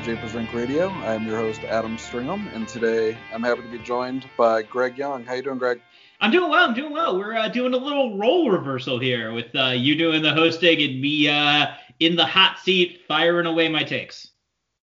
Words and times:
to 0.00 0.14
Japers 0.14 0.34
Rink 0.34 0.52
Radio. 0.52 0.88
I 0.88 1.14
am 1.14 1.26
your 1.26 1.36
host 1.36 1.62
Adam 1.64 1.96
Stringham, 1.96 2.54
and 2.54 2.66
today 2.66 3.16
I'm 3.32 3.42
happy 3.42 3.62
to 3.62 3.68
be 3.68 3.78
joined 3.78 4.28
by 4.36 4.62
Greg 4.62 4.96
Young. 4.96 5.24
How 5.24 5.34
you 5.34 5.42
doing, 5.42 5.58
Greg? 5.58 5.80
I'm 6.20 6.30
doing 6.30 6.50
well. 6.50 6.68
I'm 6.68 6.74
doing 6.74 6.92
well. 6.92 7.18
We're 7.18 7.36
uh, 7.36 7.48
doing 7.48 7.74
a 7.74 7.76
little 7.76 8.16
role 8.16 8.50
reversal 8.50 8.98
here 8.98 9.32
with 9.32 9.54
uh, 9.54 9.72
you 9.76 9.96
doing 9.96 10.22
the 10.22 10.32
hosting 10.32 10.80
and 10.80 11.00
me 11.00 11.28
uh, 11.28 11.72
in 11.98 12.16
the 12.16 12.24
hot 12.24 12.58
seat 12.60 13.02
firing 13.08 13.46
away 13.46 13.68
my 13.68 13.82
takes. 13.82 14.28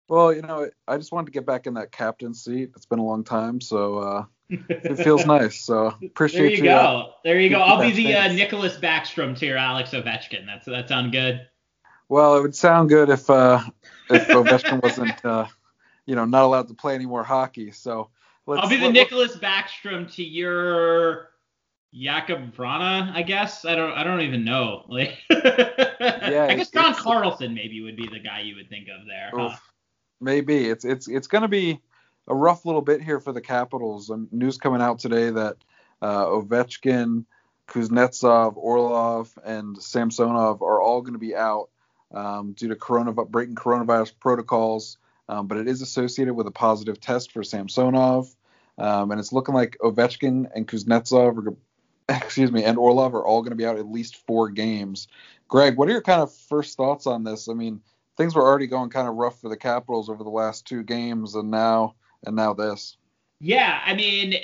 Well, 0.09 0.34
you 0.34 0.41
know, 0.41 0.70
I 0.88 0.98
just 0.98 1.12
wanted 1.12 1.27
to 1.27 1.31
get 1.31 1.45
back 1.45 1.67
in 1.67 1.73
that 1.75 1.91
captain 1.91 2.34
seat. 2.34 2.72
It's 2.75 2.86
been 2.86 3.00
a 3.00 3.05
long 3.05 3.23
time, 3.23 3.61
so 3.61 3.98
uh, 4.00 4.25
it 4.50 5.03
feels 5.03 5.25
nice. 5.27 5.59
So 5.59 5.94
appreciate 6.03 6.41
there 6.41 6.50
you. 6.50 6.58
you 6.58 6.64
go. 6.64 6.75
uh, 6.77 7.11
there 7.23 7.39
you 7.39 7.50
go. 7.50 7.59
I'll 7.59 7.81
be 7.81 7.92
the 7.92 8.16
uh. 8.16 8.30
Nicklas 8.30 8.80
Backstrom 8.80 9.38
to 9.38 9.45
your 9.45 9.58
Alex 9.58 9.92
Ovechkin. 9.92 10.45
That's 10.45 10.66
that 10.66 10.89
sound 10.89 11.11
good. 11.11 11.48
Well, 12.14 12.38
it 12.38 12.42
would 12.44 12.56
sound 12.56 12.89
good 12.89 13.09
if 13.09 13.28
uh, 13.28 13.59
if 14.11 14.28
Ovechkin 14.28 14.83
wasn't, 14.83 15.25
uh, 15.25 15.47
you 16.06 16.16
know, 16.16 16.25
not 16.25 16.44
allowed 16.44 16.67
to 16.67 16.75
play 16.75 16.94
any 16.94 17.08
more 17.08 17.23
hockey. 17.23 17.72
So 17.72 18.11
let's. 18.45 18.61
I'll 18.61 18.70
be 18.70 18.78
the 18.78 18.86
let- 18.92 19.09
Nicklas 19.09 19.39
Backstrom 19.39 20.14
to 20.14 20.23
your 20.23 21.30
Jakob 21.92 22.53
Vrana, 22.55 23.11
I 23.16 23.23
guess. 23.23 23.66
I 23.66 23.73
don't 23.73 23.94
I 23.94 24.03
don't 24.03 24.22
even 24.22 24.45
know. 24.45 24.86
Like 24.89 25.17
I 25.31 26.53
guess 26.55 26.70
John 26.70 26.94
Carlson 26.94 27.55
maybe 27.55 27.81
would 27.81 27.95
be 27.95 28.08
the 28.08 28.20
guy 28.20 28.42
you 28.42 28.58
would 28.58 28.70
think 28.70 28.89
of 28.89 29.08
there. 29.08 29.31
huh? 29.33 29.58
Maybe 30.22 30.70
it's 30.70 30.86
it's 30.86 31.08
it's 31.08 31.25
going 31.25 31.42
to 31.42 31.48
be 31.48 31.81
a 32.27 32.36
rough 32.36 32.64
little 32.64 32.83
bit 32.83 33.02
here 33.02 33.22
for 33.22 33.31
the 33.33 33.42
Capitals. 33.42 34.11
Um, 34.11 34.27
news 34.31 34.59
coming 34.59 34.83
out 34.83 35.00
today 35.00 35.31
that 35.31 35.55
uh, 36.03 36.25
Ovechkin, 36.25 37.25
Kuznetsov, 37.67 38.55
Orlov, 38.55 39.36
and 39.44 39.81
Samsonov 39.81 40.61
are 40.61 40.80
all 40.80 41.02
going 41.02 41.14
to 41.14 41.20
be 41.20 41.36
out 41.36 41.70
um, 42.14 42.53
due 42.53 42.69
to 42.69 42.75
corona 42.75 43.11
breaking 43.11 43.56
coronavirus 43.56 44.14
protocols. 44.19 44.97
Um, 45.30 45.47
but 45.47 45.58
it 45.58 45.67
is 45.67 45.81
associated 45.81 46.33
with 46.33 46.47
a 46.47 46.52
positive 46.52 47.00
test 47.00 47.31
for 47.31 47.44
Samsonov, 47.44 48.33
um, 48.78 49.11
and 49.11 49.20
it's 49.20 49.31
looking 49.31 49.55
like 49.55 49.78
Ovechkin 49.81 50.50
and 50.53 50.67
Kuznetsov, 50.67 51.47
are, 51.47 51.55
excuse 52.09 52.52
me, 52.52 52.64
and 52.64 52.78
Orlov 52.78 53.16
are 53.16 53.25
all 53.25 53.42
going 53.42 53.52
to 53.52 53.55
be 53.55 53.66
out 53.66 53.78
at 53.78 53.89
least 53.89 54.17
four 54.28 54.50
games. 54.50 55.08
Greg, 55.47 55.78
what 55.78 55.88
are 55.88 55.92
your 55.92 56.02
kind 56.02 56.22
of 56.22 56.33
first 56.33 56.75
thoughts 56.75 57.08
on 57.08 57.23
this? 57.23 57.47
I 57.47 57.53
mean, 57.53 57.81
things 58.17 58.36
were 58.36 58.42
already 58.42 58.67
going 58.67 58.89
kind 58.89 59.08
of 59.08 59.16
rough 59.16 59.39
for 59.39 59.50
the 59.50 59.58
Capitals 59.58 60.09
over 60.09 60.23
the 60.23 60.30
last 60.30 60.67
two 60.67 60.83
games, 60.83 61.36
and 61.36 61.50
now 61.50 61.95
and 62.25 62.36
now 62.36 62.53
this. 62.53 62.98
Yeah, 63.39 63.81
I 63.86 63.94
mean, 63.94 64.36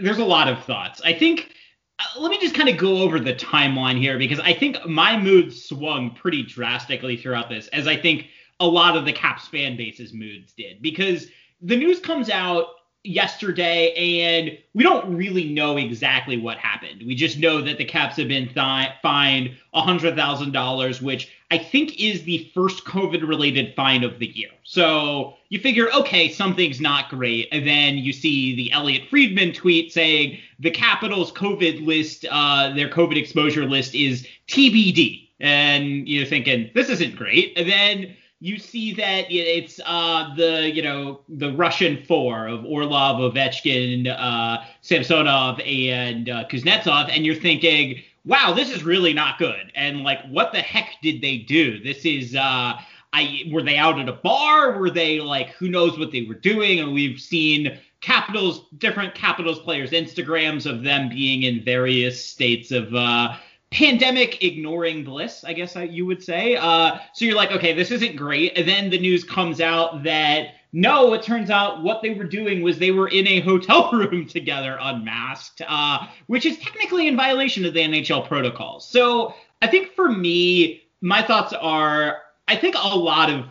there's 0.00 0.18
a 0.18 0.24
lot 0.24 0.48
of 0.48 0.64
thoughts. 0.64 1.00
I 1.04 1.12
think 1.12 1.52
Uh, 1.98 2.20
let 2.20 2.30
me 2.30 2.38
just 2.38 2.54
kind 2.54 2.68
of 2.68 2.76
go 2.76 2.98
over 2.98 3.18
the 3.18 3.34
timeline 3.34 3.98
here 3.98 4.18
because 4.18 4.40
I 4.40 4.52
think 4.52 4.84
my 4.86 5.18
mood 5.18 5.52
swung 5.52 6.12
pretty 6.12 6.42
drastically 6.42 7.16
throughout 7.16 7.48
this, 7.48 7.68
as 7.68 7.86
I 7.86 7.96
think 7.96 8.26
a 8.60 8.66
lot 8.66 8.96
of 8.96 9.04
the 9.04 9.12
Caps 9.12 9.48
fan 9.48 9.76
base's 9.76 10.12
moods 10.12 10.52
did. 10.52 10.82
Because 10.82 11.28
the 11.60 11.76
news 11.76 12.00
comes 12.00 12.30
out 12.30 12.66
yesterday 13.04 13.92
and 13.94 14.58
we 14.74 14.82
don't 14.82 15.16
really 15.16 15.52
know 15.52 15.76
exactly 15.76 16.36
what 16.36 16.58
happened. 16.58 17.02
We 17.06 17.14
just 17.14 17.38
know 17.38 17.62
that 17.62 17.78
the 17.78 17.84
Caps 17.84 18.16
have 18.16 18.28
been 18.28 18.48
thi- 18.48 18.92
fined 19.02 19.56
$100,000, 19.74 21.02
which 21.02 21.32
I 21.50 21.58
think 21.58 21.98
is 22.00 22.24
the 22.24 22.50
first 22.54 22.84
COVID 22.84 23.26
related 23.26 23.74
fine 23.74 24.04
of 24.04 24.18
the 24.18 24.26
year. 24.26 24.50
So 24.64 25.34
you 25.48 25.58
figure, 25.58 25.90
okay, 25.94 26.28
something's 26.28 26.80
not 26.80 27.08
great. 27.08 27.48
And 27.52 27.66
then 27.66 27.96
you 27.96 28.12
see 28.12 28.54
the 28.56 28.72
Elliotte 28.72 29.08
Friedman 29.08 29.52
tweet 29.52 29.92
saying 29.92 30.38
the 30.58 30.70
Capitals 30.70 31.32
COVID 31.32 31.86
list, 31.86 32.26
uh, 32.30 32.74
their 32.74 32.90
COVID 32.90 33.16
exposure 33.16 33.64
list 33.64 33.94
is 33.94 34.26
TBD. 34.48 35.28
And 35.40 36.08
you're 36.08 36.26
thinking, 36.26 36.70
this 36.74 36.90
isn't 36.90 37.14
great. 37.16 37.56
And 37.56 37.68
then 37.68 38.16
you 38.40 38.58
see 38.58 38.92
that 38.94 39.26
it's 39.30 39.80
uh, 39.84 40.34
the 40.36 40.70
you 40.70 40.82
know 40.82 41.20
the 41.28 41.52
Russian 41.52 42.04
four 42.04 42.46
of 42.46 42.64
Orlov, 42.64 43.18
Ovechkin, 43.18 44.06
uh, 44.08 44.64
Samsonov, 44.80 45.60
and 45.60 46.28
uh, 46.28 46.44
Kuznetsov, 46.48 47.10
and 47.10 47.26
you're 47.26 47.34
thinking, 47.34 48.00
wow, 48.24 48.52
this 48.54 48.70
is 48.70 48.84
really 48.84 49.12
not 49.12 49.38
good. 49.38 49.72
And 49.74 50.02
like, 50.02 50.24
what 50.28 50.52
the 50.52 50.60
heck 50.60 50.96
did 51.02 51.20
they 51.20 51.38
do? 51.38 51.82
This 51.82 52.04
is 52.04 52.36
uh, 52.36 52.74
I 53.12 53.42
were 53.50 53.62
they 53.62 53.76
out 53.76 53.98
at 53.98 54.08
a 54.08 54.12
bar? 54.12 54.78
Were 54.78 54.90
they 54.90 55.20
like 55.20 55.50
who 55.50 55.68
knows 55.68 55.98
what 55.98 56.12
they 56.12 56.22
were 56.22 56.34
doing? 56.34 56.78
And 56.78 56.92
we've 56.92 57.20
seen 57.20 57.78
Capitals 58.00 58.66
different 58.78 59.14
Capitals 59.16 59.58
players 59.58 59.90
Instagrams 59.90 60.64
of 60.64 60.84
them 60.84 61.08
being 61.08 61.42
in 61.42 61.64
various 61.64 62.24
states 62.24 62.70
of 62.70 62.94
uh, 62.94 63.36
pandemic 63.70 64.42
ignoring 64.42 65.04
bliss, 65.04 65.44
I 65.44 65.52
guess 65.52 65.76
I, 65.76 65.84
you 65.84 66.06
would 66.06 66.22
say. 66.22 66.56
Uh, 66.56 66.98
so 67.12 67.24
you're 67.24 67.36
like, 67.36 67.52
okay, 67.52 67.72
this 67.74 67.90
isn't 67.90 68.16
great. 68.16 68.56
And 68.56 68.66
then 68.66 68.90
the 68.90 68.98
news 68.98 69.24
comes 69.24 69.60
out 69.60 70.02
that 70.04 70.54
no, 70.72 71.14
it 71.14 71.22
turns 71.22 71.50
out 71.50 71.82
what 71.82 72.02
they 72.02 72.10
were 72.10 72.24
doing 72.24 72.62
was 72.62 72.78
they 72.78 72.90
were 72.90 73.08
in 73.08 73.26
a 73.26 73.40
hotel 73.40 73.90
room 73.92 74.26
together 74.26 74.78
unmasked, 74.80 75.62
uh, 75.66 76.06
which 76.26 76.44
is 76.44 76.58
technically 76.58 77.08
in 77.08 77.16
violation 77.16 77.64
of 77.64 77.74
the 77.74 77.80
NHL 77.80 78.26
protocols. 78.26 78.86
So 78.86 79.34
I 79.62 79.66
think 79.66 79.92
for 79.92 80.10
me, 80.10 80.82
my 81.00 81.22
thoughts 81.22 81.52
are 81.52 82.22
I 82.48 82.56
think 82.56 82.74
a 82.78 82.96
lot 82.96 83.30
of 83.30 83.44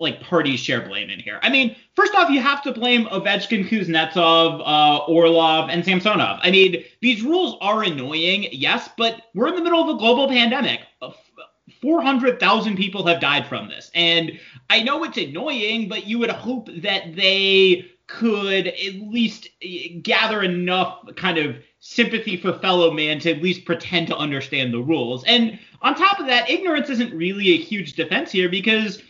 like 0.00 0.20
parties 0.20 0.58
share 0.58 0.80
blame 0.80 1.10
in 1.10 1.20
here. 1.20 1.38
I 1.42 1.50
mean, 1.50 1.76
first 1.94 2.14
off, 2.14 2.30
you 2.30 2.40
have 2.40 2.62
to 2.62 2.72
blame 2.72 3.04
Ovechkin, 3.06 3.68
Kuznetsov, 3.68 4.62
uh, 4.64 5.04
Orlov, 5.04 5.68
and 5.68 5.84
Samsonov. 5.84 6.40
I 6.42 6.50
mean, 6.50 6.82
these 7.02 7.22
rules 7.22 7.56
are 7.60 7.82
annoying, 7.82 8.48
yes, 8.50 8.88
but 8.96 9.22
we're 9.34 9.48
in 9.48 9.56
the 9.56 9.62
middle 9.62 9.82
of 9.82 9.94
a 9.94 9.98
global 9.98 10.26
pandemic. 10.28 10.80
400,000 11.80 12.76
people 12.76 13.06
have 13.06 13.20
died 13.20 13.46
from 13.46 13.68
this. 13.68 13.90
And 13.94 14.38
I 14.68 14.82
know 14.82 15.04
it's 15.04 15.16
annoying, 15.18 15.88
but 15.88 16.06
you 16.06 16.18
would 16.18 16.30
hope 16.30 16.68
that 16.82 17.14
they 17.14 17.90
could 18.06 18.66
at 18.66 18.94
least 19.00 19.48
eh, 19.62 19.88
gather 20.02 20.42
enough 20.42 20.98
kind 21.16 21.38
of 21.38 21.56
sympathy 21.78 22.36
for 22.36 22.52
fellow 22.58 22.90
man 22.90 23.20
to 23.20 23.30
at 23.30 23.42
least 23.42 23.64
pretend 23.64 24.08
to 24.08 24.16
understand 24.16 24.74
the 24.74 24.80
rules. 24.80 25.24
And 25.24 25.58
on 25.80 25.94
top 25.94 26.18
of 26.18 26.26
that, 26.26 26.50
ignorance 26.50 26.90
isn't 26.90 27.14
really 27.14 27.50
a 27.50 27.56
huge 27.56 27.94
defense 27.94 28.32
here 28.32 28.48
because 28.48 29.00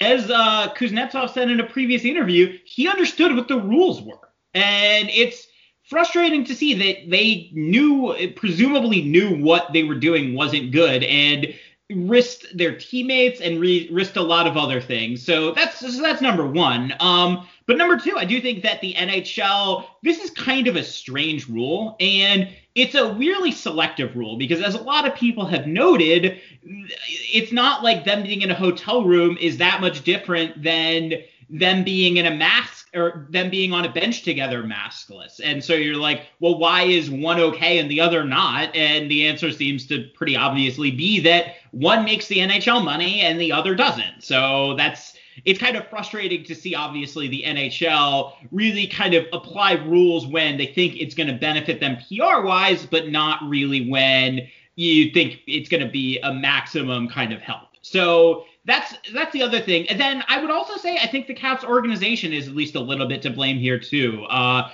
as 0.00 0.30
uh, 0.30 0.72
Kuznetsov 0.76 1.32
said 1.32 1.50
in 1.50 1.60
a 1.60 1.66
previous 1.66 2.04
interview, 2.04 2.58
he 2.64 2.88
understood 2.88 3.34
what 3.34 3.48
the 3.48 3.60
rules 3.60 4.02
were. 4.02 4.28
And 4.54 5.08
it's 5.10 5.46
frustrating 5.88 6.44
to 6.44 6.54
see 6.54 6.74
that 6.74 7.10
they 7.10 7.50
knew, 7.52 8.14
presumably 8.36 9.02
knew 9.02 9.42
what 9.42 9.72
they 9.72 9.82
were 9.82 9.94
doing 9.94 10.34
wasn't 10.34 10.72
good 10.72 11.04
and 11.04 11.54
risked 11.92 12.46
their 12.56 12.76
teammates 12.76 13.40
and 13.40 13.60
re- 13.60 13.88
risked 13.92 14.16
a 14.16 14.22
lot 14.22 14.46
of 14.46 14.56
other 14.56 14.80
things. 14.80 15.24
So 15.24 15.52
that's 15.52 15.80
so 15.80 16.02
that's 16.02 16.22
number 16.22 16.46
one. 16.46 16.94
Um, 17.00 17.46
but 17.66 17.78
number 17.78 17.96
two, 17.96 18.16
I 18.16 18.24
do 18.24 18.40
think 18.40 18.62
that 18.62 18.80
the 18.80 18.94
NHL, 18.94 19.86
this 20.02 20.20
is 20.22 20.30
kind 20.30 20.66
of 20.66 20.76
a 20.76 20.84
strange 20.84 21.48
rule, 21.48 21.96
and 21.98 22.48
it's 22.74 22.94
a 22.94 23.08
weirdly 23.08 23.52
selective 23.52 24.16
rule 24.16 24.36
because, 24.36 24.60
as 24.60 24.74
a 24.74 24.82
lot 24.82 25.06
of 25.06 25.14
people 25.14 25.46
have 25.46 25.66
noted, 25.66 26.40
it's 26.62 27.52
not 27.52 27.82
like 27.82 28.04
them 28.04 28.22
being 28.22 28.42
in 28.42 28.50
a 28.50 28.54
hotel 28.54 29.04
room 29.04 29.38
is 29.40 29.56
that 29.58 29.80
much 29.80 30.04
different 30.04 30.62
than 30.62 31.14
them 31.50 31.84
being 31.84 32.16
in 32.16 32.26
a 32.26 32.34
mask 32.34 32.88
or 32.94 33.26
them 33.30 33.50
being 33.50 33.72
on 33.72 33.84
a 33.84 33.92
bench 33.92 34.22
together 34.22 34.62
maskless. 34.62 35.40
And 35.42 35.62
so 35.62 35.74
you're 35.74 35.96
like, 35.96 36.26
well, 36.40 36.58
why 36.58 36.82
is 36.82 37.10
one 37.10 37.38
okay 37.38 37.78
and 37.78 37.90
the 37.90 38.00
other 38.00 38.24
not? 38.24 38.74
And 38.74 39.10
the 39.10 39.26
answer 39.26 39.52
seems 39.52 39.86
to 39.88 40.08
pretty 40.14 40.36
obviously 40.36 40.90
be 40.90 41.20
that 41.20 41.56
one 41.72 42.04
makes 42.04 42.28
the 42.28 42.38
NHL 42.38 42.84
money 42.84 43.20
and 43.20 43.40
the 43.40 43.52
other 43.52 43.74
doesn't. 43.74 44.22
So 44.22 44.74
that's 44.76 45.14
it's 45.44 45.58
kind 45.58 45.76
of 45.76 45.86
frustrating 45.88 46.44
to 46.44 46.54
see 46.54 46.74
obviously 46.74 47.28
the 47.28 47.42
NHL 47.46 48.34
really 48.52 48.86
kind 48.86 49.14
of 49.14 49.26
apply 49.32 49.72
rules 49.72 50.26
when 50.26 50.56
they 50.56 50.66
think 50.66 50.96
it's 50.96 51.14
going 51.14 51.26
to 51.28 51.34
benefit 51.34 51.80
them 51.80 51.96
PR 52.08 52.42
wise, 52.42 52.86
but 52.86 53.08
not 53.08 53.40
really 53.48 53.88
when 53.88 54.46
you 54.76 55.10
think 55.12 55.40
it's 55.46 55.68
going 55.68 55.82
to 55.84 55.90
be 55.90 56.18
a 56.20 56.32
maximum 56.32 57.08
kind 57.08 57.32
of 57.32 57.40
help. 57.40 57.68
So 57.82 58.44
that's 58.64 58.94
that's 59.12 59.32
the 59.32 59.42
other 59.42 59.60
thing. 59.60 59.88
And 59.88 60.00
then 60.00 60.24
I 60.26 60.40
would 60.40 60.50
also 60.50 60.76
say 60.76 60.96
I 60.96 61.06
think 61.06 61.26
the 61.26 61.34
Caps 61.34 61.64
organization 61.64 62.32
is 62.32 62.48
at 62.48 62.54
least 62.54 62.74
a 62.74 62.80
little 62.80 63.06
bit 63.06 63.20
to 63.22 63.30
blame 63.30 63.58
here 63.58 63.78
too. 63.78 64.24
Uh, 64.24 64.70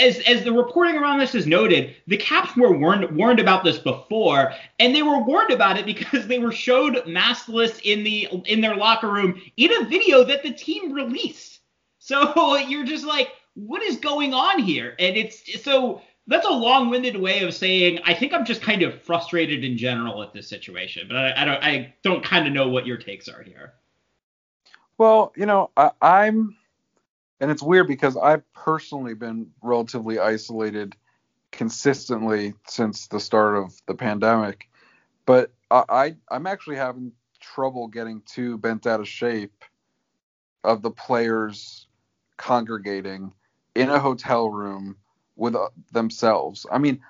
as 0.00 0.18
as 0.20 0.44
the 0.44 0.52
reporting 0.52 0.96
around 0.96 1.18
this 1.18 1.34
is 1.34 1.46
noted, 1.46 1.94
the 2.06 2.16
Caps 2.16 2.56
were 2.56 2.76
warned 2.76 3.14
warned 3.16 3.40
about 3.40 3.64
this 3.64 3.78
before, 3.78 4.52
and 4.78 4.94
they 4.94 5.02
were 5.02 5.18
warned 5.18 5.50
about 5.50 5.78
it 5.78 5.84
because 5.86 6.26
they 6.26 6.38
were 6.38 6.52
showed 6.52 6.94
maskless 7.06 7.80
in 7.84 8.02
the 8.02 8.28
in 8.46 8.60
their 8.60 8.76
locker 8.76 9.10
room 9.10 9.40
in 9.56 9.70
a 9.72 9.88
video 9.88 10.24
that 10.24 10.42
the 10.42 10.52
team 10.52 10.92
released. 10.92 11.60
So 11.98 12.56
you're 12.68 12.86
just 12.86 13.04
like, 13.04 13.30
what 13.54 13.82
is 13.82 13.96
going 13.96 14.32
on 14.32 14.60
here? 14.60 14.94
And 14.98 15.16
it's 15.16 15.62
so 15.62 16.00
that's 16.26 16.46
a 16.46 16.50
long-winded 16.50 17.16
way 17.16 17.42
of 17.42 17.54
saying 17.54 18.00
I 18.04 18.14
think 18.14 18.32
I'm 18.32 18.44
just 18.44 18.62
kind 18.62 18.82
of 18.82 19.02
frustrated 19.02 19.64
in 19.64 19.76
general 19.76 20.22
at 20.22 20.32
this 20.32 20.48
situation, 20.48 21.06
but 21.08 21.16
I, 21.16 21.42
I 21.42 21.44
don't 21.44 21.64
I 21.64 21.94
don't 22.02 22.24
kind 22.24 22.46
of 22.46 22.52
know 22.52 22.68
what 22.68 22.86
your 22.86 22.96
takes 22.96 23.28
are 23.28 23.42
here. 23.42 23.74
Well, 24.98 25.32
you 25.36 25.46
know, 25.46 25.70
I, 25.76 25.92
I'm, 26.02 26.56
and 27.40 27.50
it's 27.50 27.62
weird 27.62 27.86
because 27.86 28.16
I've 28.16 28.50
personally 28.52 29.14
been 29.14 29.50
relatively 29.62 30.18
isolated 30.18 30.96
consistently 31.52 32.54
since 32.66 33.06
the 33.06 33.20
start 33.20 33.56
of 33.56 33.74
the 33.86 33.94
pandemic, 33.94 34.68
but 35.26 35.52
I, 35.70 35.84
I 35.88 36.16
I'm 36.30 36.46
actually 36.46 36.76
having 36.76 37.12
trouble 37.40 37.88
getting 37.88 38.22
too 38.22 38.58
bent 38.58 38.86
out 38.86 39.00
of 39.00 39.08
shape 39.08 39.64
of 40.64 40.82
the 40.82 40.90
players 40.90 41.86
congregating 42.36 43.32
in 43.74 43.90
a 43.90 43.98
hotel 43.98 44.50
room 44.50 44.96
with 45.36 45.54
uh, 45.54 45.68
themselves. 45.92 46.66
I 46.70 46.78
mean, 46.78 47.00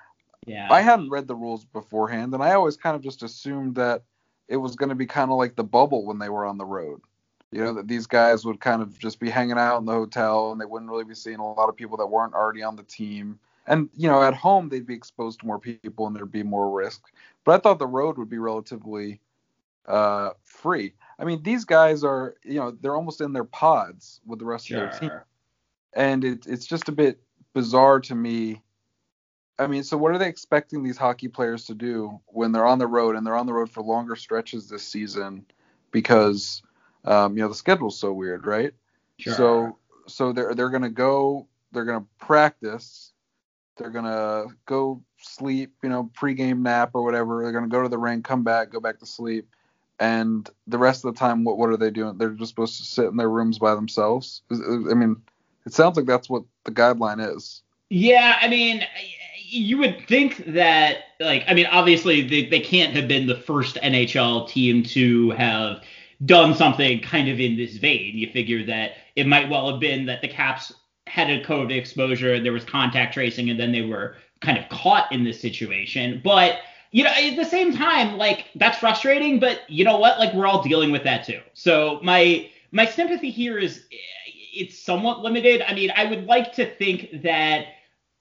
Yeah. 0.45 0.67
I 0.71 0.81
hadn't 0.81 1.09
read 1.09 1.27
the 1.27 1.35
rules 1.35 1.65
beforehand, 1.65 2.33
and 2.33 2.43
I 2.43 2.53
always 2.53 2.77
kind 2.77 2.95
of 2.95 3.01
just 3.01 3.23
assumed 3.23 3.75
that 3.75 4.03
it 4.47 4.57
was 4.57 4.75
going 4.75 4.89
to 4.89 4.95
be 4.95 5.05
kind 5.05 5.31
of 5.31 5.37
like 5.37 5.55
the 5.55 5.63
bubble 5.63 6.05
when 6.05 6.19
they 6.19 6.29
were 6.29 6.45
on 6.45 6.57
the 6.57 6.65
road. 6.65 7.01
You 7.51 7.63
know, 7.63 7.73
that 7.73 7.87
these 7.87 8.05
guys 8.05 8.45
would 8.45 8.59
kind 8.59 8.81
of 8.81 8.97
just 8.99 9.19
be 9.19 9.29
hanging 9.29 9.57
out 9.57 9.79
in 9.79 9.85
the 9.85 9.93
hotel 9.93 10.51
and 10.51 10.61
they 10.61 10.65
wouldn't 10.65 10.91
really 10.91 11.03
be 11.03 11.15
seeing 11.15 11.39
a 11.39 11.53
lot 11.53 11.69
of 11.69 11.75
people 11.75 11.97
that 11.97 12.07
weren't 12.07 12.33
already 12.33 12.61
on 12.61 12.75
the 12.75 12.83
team. 12.83 13.39
And, 13.65 13.89
you 13.95 14.07
know, 14.07 14.21
at 14.21 14.35
home, 14.35 14.69
they'd 14.69 14.85
be 14.85 14.93
exposed 14.93 15.39
to 15.39 15.47
more 15.47 15.59
people 15.59 16.07
and 16.07 16.15
there'd 16.15 16.31
be 16.31 16.43
more 16.43 16.71
risk. 16.71 17.01
But 17.43 17.55
I 17.55 17.57
thought 17.57 17.79
the 17.79 17.87
road 17.87 18.17
would 18.17 18.29
be 18.29 18.37
relatively 18.37 19.19
uh, 19.87 20.31
free. 20.43 20.93
I 21.17 21.25
mean, 21.25 21.41
these 21.41 21.65
guys 21.65 22.03
are, 22.03 22.35
you 22.43 22.59
know, 22.59 22.71
they're 22.71 22.95
almost 22.95 23.21
in 23.21 23.33
their 23.33 23.43
pods 23.43 24.21
with 24.25 24.39
the 24.39 24.45
rest 24.45 24.69
of 24.69 24.77
their 24.77 24.89
team 24.89 25.11
and 25.93 26.23
it, 26.23 26.45
it's 26.47 26.65
just 26.65 26.89
a 26.89 26.93
bit 26.93 27.19
bizarre 27.53 27.99
to 28.01 28.15
me. 28.15 28.61
I 29.57 29.67
mean, 29.67 29.83
so 29.83 29.97
what 29.97 30.13
are 30.13 30.17
they 30.17 30.27
expecting 30.27 30.83
these 30.83 30.97
hockey 30.97 31.27
players 31.27 31.65
to 31.65 31.73
do 31.73 32.19
when 32.27 32.51
they're 32.51 32.65
on 32.65 32.79
the 32.79 32.87
road 32.87 33.15
and 33.15 33.25
they're 33.25 33.35
on 33.35 33.45
the 33.45 33.53
road 33.53 33.69
for 33.69 33.83
longer 33.83 34.15
stretches 34.15 34.69
this 34.69 34.87
season 34.87 35.45
because 35.91 36.61
um, 37.05 37.37
you 37.37 37.43
know 37.43 37.49
the 37.49 37.55
schedule's 37.55 37.99
so 37.99 38.13
weird, 38.13 38.45
right? 38.45 38.73
Sure. 39.17 39.33
So 39.33 39.77
so 40.07 40.33
they're 40.33 40.53
they're 40.53 40.69
gonna 40.69 40.89
go, 40.89 41.47
they're 41.71 41.85
gonna 41.85 42.05
practice, 42.19 43.11
they're 43.77 43.91
gonna 43.91 44.45
go 44.65 45.01
sleep, 45.17 45.73
you 45.83 45.89
know, 45.89 46.09
pregame 46.17 46.59
nap 46.59 46.91
or 46.93 47.03
whatever. 47.03 47.43
They're 47.43 47.51
gonna 47.51 47.67
go 47.67 47.83
to 47.83 47.89
the 47.89 47.97
ring, 47.97 48.23
come 48.23 48.43
back, 48.43 48.71
go 48.71 48.79
back 48.79 48.99
to 48.99 49.05
sleep, 49.05 49.47
and 49.99 50.49
the 50.67 50.77
rest 50.77 51.03
of 51.03 51.13
the 51.13 51.19
time, 51.19 51.43
what 51.43 51.57
what 51.57 51.69
are 51.69 51.77
they 51.77 51.91
doing? 51.91 52.17
They're 52.17 52.29
just 52.29 52.49
supposed 52.49 52.77
to 52.77 52.83
sit 52.83 53.05
in 53.05 53.17
their 53.17 53.29
rooms 53.29 53.59
by 53.59 53.75
themselves. 53.75 54.41
I 54.51 54.93
mean, 54.93 55.17
it 55.65 55.73
sounds 55.73 55.97
like 55.97 56.05
that's 56.05 56.29
what 56.29 56.43
the 56.63 56.71
guideline 56.71 57.35
is. 57.35 57.61
Yeah, 57.89 58.37
I 58.39 58.47
mean, 58.47 58.83
you 59.49 59.77
would 59.79 60.07
think 60.07 60.45
that, 60.45 60.97
like, 61.19 61.43
I 61.47 61.53
mean, 61.53 61.65
obviously 61.65 62.21
they, 62.21 62.45
they 62.45 62.59
can't 62.59 62.95
have 62.95 63.07
been 63.07 63.27
the 63.27 63.35
first 63.35 63.75
NHL 63.77 64.47
team 64.47 64.83
to 64.83 65.31
have 65.31 65.81
done 66.25 66.53
something 66.53 67.01
kind 67.01 67.29
of 67.29 67.39
in 67.39 67.55
this 67.55 67.77
vein. 67.77 68.17
You 68.17 68.29
figure 68.31 68.65
that 68.65 68.91
it 69.15 69.27
might 69.27 69.49
well 69.49 69.69
have 69.71 69.79
been 69.79 70.05
that 70.07 70.21
the 70.21 70.27
Caps 70.27 70.73
had 71.07 71.29
a 71.29 71.43
COVID 71.43 71.75
exposure 71.75 72.33
and 72.33 72.45
there 72.45 72.53
was 72.53 72.63
contact 72.63 73.13
tracing 73.13 73.49
and 73.49 73.59
then 73.59 73.71
they 73.71 73.81
were 73.81 74.15
kind 74.41 74.57
of 74.57 74.67
caught 74.69 75.11
in 75.11 75.23
this 75.23 75.41
situation. 75.41 76.21
But, 76.23 76.59
you 76.91 77.03
know, 77.03 77.11
at 77.11 77.35
the 77.35 77.45
same 77.45 77.73
time, 77.73 78.17
like, 78.17 78.47
that's 78.55 78.77
frustrating, 78.77 79.39
but 79.39 79.61
you 79.69 79.83
know 79.83 79.97
what? 79.97 80.19
Like, 80.19 80.33
we're 80.33 80.47
all 80.47 80.61
dealing 80.63 80.91
with 80.91 81.03
that 81.03 81.25
too. 81.25 81.41
So 81.53 81.99
my 82.03 82.49
my 82.71 82.85
sympathy 82.85 83.31
here 83.31 83.57
is 83.57 83.85
it's 84.53 84.77
somewhat 84.77 85.21
limited. 85.21 85.63
I 85.67 85.73
mean, 85.73 85.91
I 85.95 86.05
would 86.05 86.25
like 86.25 86.53
to 86.53 86.65
think 86.75 87.23
that 87.23 87.65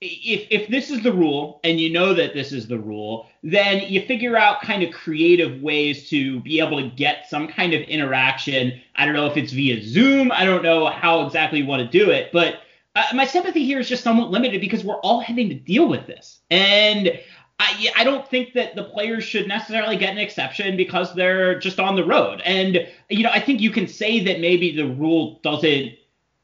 if 0.01 0.47
if 0.51 0.69
this 0.69 0.91
is 0.91 1.03
the 1.03 1.13
rule 1.13 1.61
and 1.65 1.81
you 1.81 1.91
know 1.91 2.15
that 2.15 2.33
this 2.33 2.53
is 2.53 2.69
the 2.69 2.79
rule, 2.79 3.27
then 3.43 3.83
you 3.89 4.01
figure 4.07 4.37
out 4.37 4.63
kind 4.63 4.83
of 4.83 4.93
creative 4.95 5.61
ways 5.61 6.09
to 6.11 6.41
be 6.41 6.61
able 6.61 6.81
to 6.81 6.89
get 6.89 7.29
some 7.29 7.49
kind 7.49 7.75
of 7.75 7.83
interaction. 7.83 8.81
I 8.95 9.05
don't 9.05 9.15
know 9.15 9.27
if 9.27 9.37
it's 9.37 9.53
via 9.53 9.83
Zoom. 9.83 10.31
I 10.31 10.45
don't 10.45 10.63
know 10.63 10.87
how 10.87 11.27
exactly 11.27 11.61
you 11.61 11.67
want 11.67 11.83
to 11.83 11.99
do 11.99 12.11
it, 12.11 12.31
but 12.33 12.61
uh, 12.95 13.05
my 13.15 13.27
sympathy 13.27 13.65
here 13.65 13.81
is 13.81 13.89
just 13.89 14.05
somewhat 14.05 14.31
limited 14.31 14.61
because 14.61 14.85
we're 14.85 15.01
all 15.01 15.21
having 15.21 15.49
to 15.49 15.55
deal 15.55 15.89
with 15.89 16.07
this, 16.07 16.41
and 16.51 17.19
I 17.59 17.91
I 17.97 18.05
don't 18.05 18.29
think 18.29 18.53
that 18.55 18.77
the 18.77 18.85
players 18.85 19.25
should 19.25 19.49
necessarily 19.49 19.97
get 19.97 20.11
an 20.11 20.19
exception 20.19 20.77
because 20.77 21.13
they're 21.15 21.59
just 21.59 21.81
on 21.81 21.97
the 21.97 22.05
road. 22.05 22.41
And 22.45 22.87
you 23.09 23.25
know, 23.25 23.31
I 23.31 23.41
think 23.41 23.61
you 23.61 23.73
can 23.73 23.89
say 23.89 24.23
that 24.25 24.39
maybe 24.41 24.77
the 24.77 24.87
rule 24.87 25.41
doesn't 25.43 25.95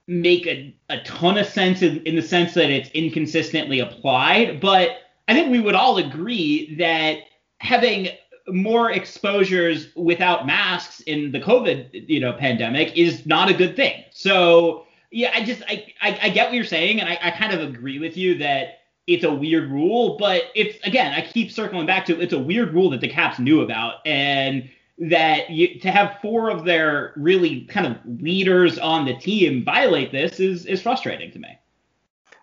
make 0.07 0.47
a, 0.47 0.77
a 0.91 1.01
ton 1.01 1.39
of 1.39 1.47
sense 1.47 1.83
in, 1.83 2.03
in 2.03 2.17
the 2.17 2.23
sense 2.23 2.55
that 2.55 2.71
it's 2.71 2.91
inconsistently 2.91 3.81
applied. 3.81 4.61
But 4.61 4.99
I 5.29 5.35
think 5.35 5.51
we 5.51 5.61
would 5.61 5.75
all 5.75 5.97
agree 5.97 6.77
that 6.77 7.19
having 7.59 8.09
more 8.49 8.91
exposures 8.91 9.89
without 9.97 10.47
masks 10.47 11.01
in 11.01 11.33
the 11.33 11.41
COVID, 11.41 12.09
you 12.09 12.21
know, 12.21 12.33
pandemic 12.35 12.97
is 12.97 13.25
not 13.25 13.51
a 13.51 13.55
good 13.55 13.75
thing. 13.75 14.05
So 14.11 14.87
yeah, 15.11 15.31
I 15.35 15.45
just 15.45 15.63
I 15.69 15.87
I, 16.03 16.19
I 16.23 16.29
get 16.29 16.49
what 16.49 16.55
you're 16.55 16.65
saying, 16.65 17.01
and 17.01 17.09
I, 17.09 17.19
I 17.23 17.31
kind 17.31 17.55
of 17.55 17.61
agree 17.61 17.99
with 17.99 18.17
you 18.17 18.37
that 18.39 18.81
it's 19.07 19.25
a 19.25 19.33
weird 19.33 19.71
rule, 19.71 20.17
but 20.19 20.45
it's 20.55 20.85
again, 20.87 21.15
I 21.15 21.23
keep 21.23 21.51
circling 21.51 21.87
back 21.87 22.05
to 22.07 22.21
it's 22.21 22.33
a 22.33 22.39
weird 22.39 22.75
rule 22.75 22.91
that 22.91 23.01
the 23.01 23.09
Caps 23.09 23.39
knew 23.39 23.61
about, 23.63 23.97
and 24.05 24.69
that 24.99 25.51
you, 25.51 25.81
to 25.81 25.91
have 25.91 26.19
four 26.23 26.51
of 26.51 26.65
their 26.65 27.13
really 27.17 27.63
kind 27.63 27.87
of 27.87 27.99
leaders 28.21 28.79
on 28.79 29.05
the 29.05 29.15
team 29.15 29.65
violate 29.65 30.13
this 30.13 30.39
is 30.39 30.67
is 30.67 30.83
frustrating 30.83 31.33
to 31.33 31.39
me. 31.39 31.59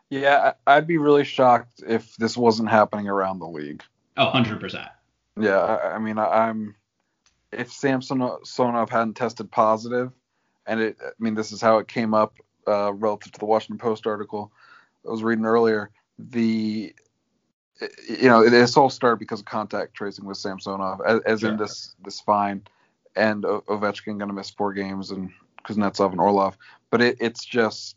Yeah, 0.10 0.54
I'd 0.68 0.88
be 0.88 0.98
really 0.98 1.24
shocked 1.24 1.82
if 1.88 2.16
this 2.18 2.36
wasn't 2.36 2.70
happening 2.70 3.08
around 3.08 3.40
the 3.40 3.48
league. 3.48 3.82
Oh, 4.18 4.30
100%. 4.34 4.90
Yeah, 5.40 5.58
I, 5.58 5.96
I 5.96 6.00
mean, 6.00 6.18
I, 6.18 6.26
I'm 6.26 6.76
if 7.54 7.72
Samsonov 7.72 8.90
hadn't 8.90 9.16
tested 9.16 9.50
positive, 9.50 10.12
and 10.66 10.80
it, 10.82 10.98
I 11.02 11.12
mean, 11.20 11.36
this 11.36 11.54
is 11.54 11.62
how 11.62 11.78
it 11.78 11.88
came 11.88 12.14
up 12.14 12.36
uh, 12.68 12.94
relative 12.94 13.32
to 13.32 13.40
the 13.40 13.46
Washington 13.46 13.78
Post 13.78 14.06
article 14.06 14.52
I 15.08 15.12
was 15.12 15.24
reading 15.24 15.46
earlier. 15.46 15.92
The 16.20 16.94
you 18.08 18.28
know, 18.30 18.48
this 18.50 18.78
all 18.78 18.90
started 18.90 19.20
because 19.20 19.40
of 19.40 19.46
contact 19.46 19.94
tracing 19.94 20.26
with 20.26 20.38
Samsonov, 20.38 21.02
as, 21.06 21.20
as 21.22 21.44
in 21.44 21.58
this 21.58 21.96
this 22.06 22.20
fine, 22.20 22.62
and 23.16 23.46
O- 23.46 23.62
Ovechkin 23.68 24.18
going 24.18 24.28
to 24.28 24.34
miss 24.34 24.50
four 24.50 24.74
games, 24.74 25.12
and 25.12 25.32
Kuznetsov 25.66 26.12
and 26.12 26.20
Orlov. 26.20 26.58
But 26.90 27.02
it, 27.02 27.18
it's 27.20 27.44
just 27.46 27.96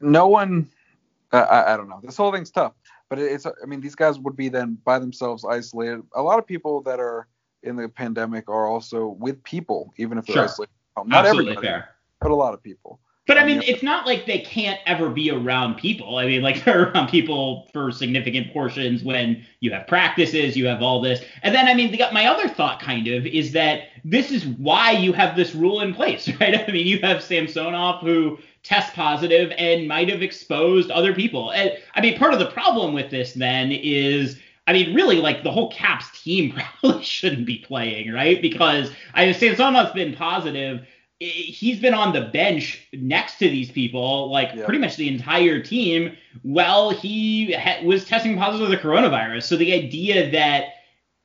no 0.00 0.28
one. 0.28 0.70
I- 1.32 1.38
I, 1.42 1.74
I 1.74 1.76
don't 1.76 1.88
know. 1.88 2.00
This 2.02 2.16
whole 2.16 2.32
thing's 2.32 2.50
tough, 2.50 2.72
but 3.10 3.18
it, 3.18 3.30
it's. 3.32 3.46
I 3.46 3.66
mean, 3.66 3.80
these 3.80 3.94
guys 3.94 4.18
would 4.18 4.36
be 4.36 4.48
then 4.48 4.78
by 4.84 4.98
themselves 4.98 5.44
isolated. 5.44 6.02
A 6.14 6.22
lot 6.22 6.38
of 6.38 6.46
people 6.46 6.80
that 6.82 7.00
are 7.00 7.28
in 7.62 7.76
the 7.76 7.88
pandemic 7.88 8.48
are 8.48 8.66
also 8.66 9.08
with 9.08 9.42
people, 9.42 9.92
even 9.98 10.16
if 10.16 10.26
they're 10.26 10.34
Sure. 10.34 10.44
isolated. 10.44 10.72
Not 11.04 11.26
Absolutely 11.26 11.52
everybody, 11.52 11.66
fair. 11.66 11.88
but 12.20 12.30
a 12.30 12.34
lot 12.34 12.54
of 12.54 12.62
people. 12.62 13.00
But 13.28 13.36
I 13.36 13.44
mean, 13.44 13.60
it's 13.66 13.82
not 13.82 14.06
like 14.06 14.24
they 14.24 14.38
can't 14.38 14.80
ever 14.86 15.10
be 15.10 15.30
around 15.30 15.74
people. 15.76 16.16
I 16.16 16.24
mean, 16.24 16.40
like 16.40 16.64
they're 16.64 16.84
around 16.84 17.08
people 17.08 17.68
for 17.74 17.92
significant 17.92 18.52
portions 18.54 19.04
when 19.04 19.44
you 19.60 19.70
have 19.70 19.86
practices, 19.86 20.56
you 20.56 20.66
have 20.66 20.82
all 20.82 21.02
this. 21.02 21.20
And 21.42 21.54
then, 21.54 21.68
I 21.68 21.74
mean, 21.74 21.92
the, 21.92 22.02
my 22.10 22.26
other 22.26 22.48
thought 22.48 22.80
kind 22.80 23.06
of 23.06 23.26
is 23.26 23.52
that 23.52 23.82
this 24.02 24.32
is 24.32 24.46
why 24.46 24.92
you 24.92 25.12
have 25.12 25.36
this 25.36 25.54
rule 25.54 25.82
in 25.82 25.94
place, 25.94 26.26
right? 26.40 26.68
I 26.68 26.72
mean, 26.72 26.86
you 26.86 27.00
have 27.02 27.22
Samsonov 27.22 28.00
who 28.00 28.38
tests 28.62 28.94
positive 28.94 29.52
and 29.58 29.86
might 29.86 30.08
have 30.08 30.22
exposed 30.22 30.90
other 30.90 31.14
people. 31.14 31.52
And, 31.52 31.72
I 31.94 32.00
mean, 32.00 32.18
part 32.18 32.32
of 32.32 32.38
the 32.38 32.50
problem 32.50 32.94
with 32.94 33.10
this 33.10 33.34
then 33.34 33.70
is. 33.70 34.40
I 34.66 34.74
mean, 34.74 34.94
really, 34.94 35.16
like 35.16 35.42
the 35.44 35.50
whole 35.50 35.70
Caps 35.70 36.22
team 36.22 36.52
probably 36.82 37.02
shouldn't 37.02 37.46
be 37.46 37.56
playing, 37.56 38.12
right? 38.12 38.42
Because 38.42 38.90
I 39.14 39.24
mean, 39.24 39.34
Samsonov's 39.34 39.92
been 39.92 40.14
positive 40.14 40.86
he's 41.20 41.80
been 41.80 41.94
on 41.94 42.12
the 42.12 42.20
bench 42.20 42.86
next 42.92 43.38
to 43.38 43.48
these 43.48 43.70
people 43.70 44.30
like 44.30 44.50
Yeah. 44.54 44.64
pretty 44.64 44.78
much 44.78 44.96
the 44.96 45.08
entire 45.08 45.60
team 45.60 46.16
while 46.42 46.90
he 46.90 47.52
ha- 47.52 47.80
was 47.84 48.04
testing 48.04 48.36
positive 48.36 48.68
for 48.68 48.70
the 48.70 48.80
coronavirus 48.80 49.42
so 49.44 49.56
the 49.56 49.72
idea 49.72 50.30
that 50.30 50.74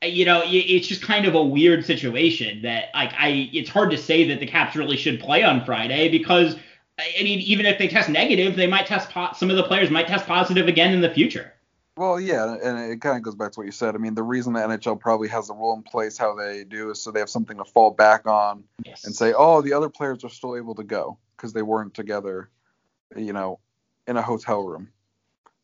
you 0.04 0.26
know 0.26 0.42
it's 0.46 0.88
just 0.88 1.02
kind 1.04 1.26
of 1.26 1.36
a 1.36 1.44
weird 1.44 1.86
situation 1.86 2.62
that 2.64 2.86
like 2.96 3.14
i 3.20 3.50
it's 3.54 3.70
hard 3.70 3.92
to 3.92 3.98
say 3.98 4.28
that 4.28 4.40
the 4.40 4.48
caps 4.48 4.76
really 4.76 4.98
should 4.98 5.20
play 5.20 5.44
on 5.44 5.64
friday 5.64 6.10
because 6.10 6.56
i 7.00 7.04
I 7.20 7.24
mean 7.24 7.40
even 7.40 7.66
if 7.68 7.78
they 7.78 7.88
test 7.88 8.10
negative 8.10 8.56
they 8.56 8.68
might 8.68 8.88
test 8.88 9.10
po- 9.12 9.34
some 9.36 9.50
of 9.52 9.58
the 9.58 9.64
players 9.64 9.90
might 9.92 10.08
test 10.08 10.26
positive 10.26 10.68
again 10.68 10.92
in 10.94 11.02
the 11.02 11.10
future 11.12 11.53
Well, 11.96 12.20
yeah, 12.20 12.56
and 12.64 12.92
it 12.92 13.02
kind 13.02 13.18
of 13.18 13.24
goes 13.24 13.36
back 13.36 13.52
to 13.52 13.60
what 13.60 13.68
you 13.68 13.72
said. 13.72 13.94
I 13.94 14.00
mean, 14.00 14.16
the 14.16 14.24
reason 14.24 14.54
the 14.54 14.62
NHL 14.62 15.00
probably 15.00 15.28
has 15.28 15.48
the 15.48 15.54
rule 15.54 15.76
in 15.76 15.84
place 15.84 16.18
how 16.18 16.34
they 16.34 16.64
do 16.64 16.90
is 16.90 17.02
so 17.02 17.12
they 17.12 17.20
have 17.20 17.30
something 17.30 17.58
to 17.58 17.66
fall 17.66 17.92
back 17.92 18.26
on 18.26 18.64
yes 18.84 19.06
and 19.06 19.16
say, 19.16 19.34
oh, 19.38 19.62
the 19.62 19.74
other 19.74 19.90
players 19.90 20.24
are 20.24 20.30
still 20.30 20.56
able 20.56 20.74
to 20.76 20.84
go 20.84 21.20
because 21.38 21.54
they 21.54 21.62
weren't 21.62 21.94
together, 21.94 22.50
you 23.16 23.32
know, 23.32 23.60
in 24.08 24.18
a 24.18 24.24
hotel 24.24 24.64
room. 24.64 24.90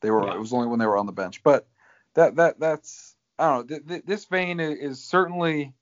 They 0.02 0.12
were. 0.12 0.28
Yeah. 0.28 0.36
It 0.36 0.40
was 0.40 0.54
only 0.54 0.68
when 0.68 0.78
they 0.78 0.86
were 0.86 0.98
on 0.98 1.08
the 1.08 1.12
bench. 1.12 1.42
But 1.42 1.68
that 2.14 2.36
that 2.36 2.60
that's 2.60 3.16
I 3.40 3.48
don't 3.50 3.58
know. 3.58 3.78
Th- 3.78 3.88
th- 3.88 4.06
this 4.06 4.26
vein 4.26 4.62
i- 4.62 4.72
is 4.72 5.04
certainly 5.04 5.74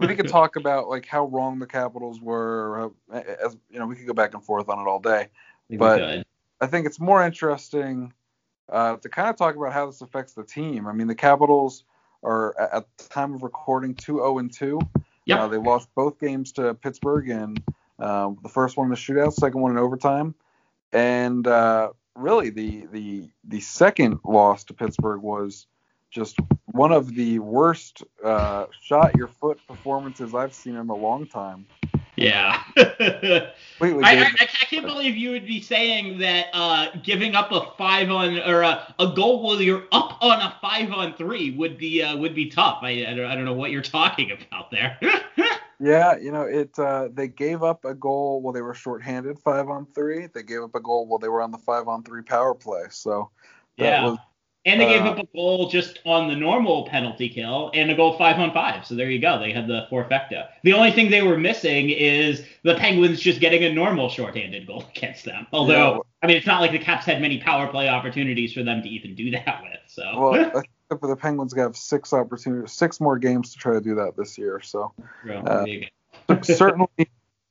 we 0.00 0.14
could 0.16 0.28
talk 0.30 0.56
about 0.56 0.88
like 0.88 1.04
how 1.04 1.26
wrong 1.26 1.58
the 1.58 1.66
Capitals 1.66 2.18
were. 2.18 2.92
How, 3.10 3.20
as 3.20 3.58
you 3.68 3.78
know, 3.78 3.86
we 3.86 3.96
could 3.96 4.06
go 4.06 4.14
back 4.14 4.32
and 4.32 4.42
forth 4.42 4.70
on 4.70 4.78
it 4.78 4.88
all 4.88 5.00
day. 5.00 5.28
But 5.70 6.00
I 6.62 6.66
think 6.66 6.86
it's 6.86 6.98
more 6.98 7.22
interesting 7.24 8.14
uh, 8.72 8.96
to 8.96 9.08
kind 9.08 9.28
of 9.28 9.36
talk 9.36 9.54
about 9.54 9.72
how 9.72 9.86
this 9.86 10.00
affects 10.00 10.32
the 10.32 10.42
team. 10.42 10.86
I 10.88 10.92
mean, 10.92 11.06
the 11.06 11.14
Capitals 11.14 11.84
are 12.24 12.58
at 12.58 12.86
the 12.96 13.04
time 13.08 13.34
of 13.34 13.42
recording 13.42 13.94
2-0 13.94 14.40
and 14.40 14.52
2. 14.52 14.80
Yep. 15.26 15.38
Uh, 15.38 15.48
they 15.48 15.58
lost 15.58 15.88
both 15.94 16.18
games 16.18 16.52
to 16.52 16.74
Pittsburgh, 16.74 17.28
and 17.28 17.62
uh, 17.98 18.30
the 18.42 18.48
first 18.48 18.76
one 18.76 18.86
in 18.86 18.90
the 18.90 18.96
shootout, 18.96 19.34
second 19.34 19.60
one 19.60 19.70
in 19.70 19.78
overtime, 19.78 20.34
and 20.92 21.46
uh, 21.46 21.90
really 22.16 22.50
the 22.50 22.86
the 22.90 23.30
the 23.44 23.60
second 23.60 24.18
loss 24.24 24.64
to 24.64 24.74
Pittsburgh 24.74 25.22
was 25.22 25.66
just 26.10 26.38
one 26.66 26.90
of 26.90 27.14
the 27.14 27.38
worst 27.38 28.02
uh, 28.24 28.66
shot 28.80 29.14
your 29.14 29.28
foot 29.28 29.60
performances 29.68 30.34
I've 30.34 30.54
seen 30.54 30.74
in 30.74 30.88
a 30.88 30.94
long 30.94 31.26
time. 31.26 31.66
Yeah. 32.16 32.62
I, 32.76 33.52
I, 33.80 34.34
I 34.40 34.46
can't 34.46 34.86
believe 34.86 35.16
you 35.16 35.30
would 35.30 35.46
be 35.46 35.60
saying 35.60 36.18
that 36.18 36.46
uh, 36.52 36.88
giving 37.02 37.34
up 37.34 37.50
a 37.52 37.62
five 37.76 38.10
on 38.10 38.38
or 38.40 38.62
a, 38.62 38.94
a 38.98 39.08
goal 39.08 39.42
while 39.42 39.60
you're 39.60 39.84
up 39.92 40.22
on 40.22 40.40
a 40.40 40.56
five 40.60 40.92
on 40.92 41.14
three 41.14 41.50
would 41.56 41.78
be 41.78 42.02
uh, 42.02 42.16
would 42.16 42.34
be 42.34 42.48
tough. 42.48 42.78
I, 42.82 43.06
I, 43.06 43.14
don't, 43.14 43.26
I 43.26 43.34
don't 43.34 43.44
know 43.44 43.54
what 43.54 43.70
you're 43.70 43.82
talking 43.82 44.30
about 44.30 44.70
there. 44.70 44.98
Yeah, 45.82 46.16
you 46.16 46.30
know, 46.30 46.42
it. 46.42 46.78
Uh, 46.78 47.08
they 47.12 47.26
gave 47.26 47.64
up 47.64 47.84
a 47.84 47.92
goal 47.92 48.40
while 48.40 48.52
they 48.52 48.62
were 48.62 48.72
shorthanded, 48.72 49.36
five 49.40 49.68
on 49.68 49.84
three. 49.86 50.28
They 50.28 50.44
gave 50.44 50.62
up 50.62 50.76
a 50.76 50.80
goal 50.80 51.06
while 51.06 51.18
they 51.18 51.28
were 51.28 51.42
on 51.42 51.50
the 51.50 51.58
five 51.58 51.88
on 51.88 52.04
three 52.04 52.22
power 52.22 52.54
play. 52.54 52.84
So 52.90 53.30
that 53.78 53.84
Yeah. 53.84 54.04
was 54.04 54.18
and 54.64 54.80
they 54.80 54.86
gave 54.86 55.02
Uh, 55.02 55.10
up 55.10 55.18
a 55.18 55.26
goal 55.34 55.68
just 55.68 55.98
on 56.04 56.28
the 56.28 56.36
normal 56.36 56.86
penalty 56.86 57.28
kill 57.28 57.70
and 57.74 57.90
a 57.90 57.94
goal 57.94 58.16
five 58.16 58.38
on 58.38 58.52
five. 58.52 58.86
So 58.86 58.94
there 58.94 59.10
you 59.10 59.18
go. 59.20 59.38
They 59.38 59.52
had 59.52 59.66
the 59.66 59.86
forfecta. 59.90 60.48
The 60.62 60.72
only 60.72 60.92
thing 60.92 61.10
they 61.10 61.22
were 61.22 61.36
missing 61.38 61.90
is 61.90 62.44
the 62.62 62.76
Penguins 62.76 63.20
just 63.20 63.40
getting 63.40 63.64
a 63.64 63.72
normal 63.72 64.08
shorthanded 64.08 64.66
goal 64.66 64.84
against 64.96 65.24
them. 65.24 65.46
Although, 65.52 65.94
Yeah. 65.94 65.98
I 66.22 66.26
mean, 66.28 66.36
it's 66.36 66.46
not 66.46 66.60
like 66.60 66.70
the 66.70 66.78
Caps 66.78 67.04
had 67.04 67.20
many 67.20 67.38
power 67.40 67.66
play 67.66 67.88
opportunities 67.88 68.52
for 68.52 68.62
them 68.62 68.82
to 68.82 68.88
even 68.88 69.14
do 69.16 69.30
that 69.32 69.62
with. 69.62 69.80
So 69.88 70.30
well. 70.30 70.62
For 71.00 71.08
the 71.08 71.16
Penguins, 71.16 71.54
have 71.56 71.74
six 71.74 72.12
opportunities, 72.12 72.70
six 72.72 73.00
more 73.00 73.16
games 73.18 73.50
to 73.52 73.58
try 73.58 73.72
to 73.72 73.80
do 73.80 73.94
that 73.94 74.14
this 74.14 74.36
year. 74.36 74.60
So 74.60 74.92
uh, 75.26 75.64
there 75.64 75.66
you 75.66 75.86
go. 76.28 76.38
certainly, 76.42 76.86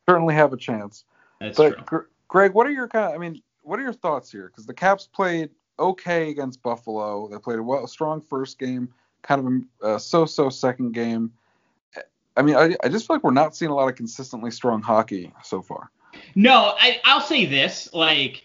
certainly 0.08 0.36
have 0.36 0.54
a 0.54 0.58
chance. 0.58 1.06
That's 1.40 1.58
but 1.58 1.74
true. 1.74 1.84
Gr- 1.88 2.06
Greg, 2.28 2.54
what 2.54 2.68
are 2.68 2.72
your 2.72 2.88
kind? 2.88 3.08
Of, 3.08 3.16
I 3.16 3.18
mean, 3.18 3.42
what 3.64 3.80
are 3.80 3.82
your 3.82 3.94
thoughts 3.94 4.32
here? 4.32 4.46
Because 4.48 4.68
the 4.68 4.76
Caps 4.76 5.08
played 5.12 5.50
okay 5.82 6.30
against 6.30 6.62
Buffalo. 6.62 7.28
They 7.28 7.38
played 7.38 7.60
a 7.60 7.64
well, 7.64 7.88
strong 7.88 8.22
first 8.22 8.60
game, 8.60 8.90
kind 9.22 9.68
of 9.82 9.96
a 9.96 10.00
so-so 10.00 10.50
second 10.50 10.94
game. 10.94 11.32
I 12.38 12.42
mean, 12.42 12.56
I, 12.56 12.76
I 12.84 12.90
just 12.90 13.08
feel 13.08 13.18
like 13.18 13.24
we're 13.24 13.32
not 13.32 13.56
seeing 13.56 13.72
a 13.72 13.76
lot 13.76 13.90
of 13.90 13.96
consistently 13.96 14.52
strong 14.52 14.82
hockey 14.82 15.34
so 15.44 15.62
far. 15.62 15.92
No, 16.36 16.76
I, 16.80 17.02
I'll 17.04 17.22
say 17.22 17.46
this. 17.46 17.94
Like, 17.94 18.44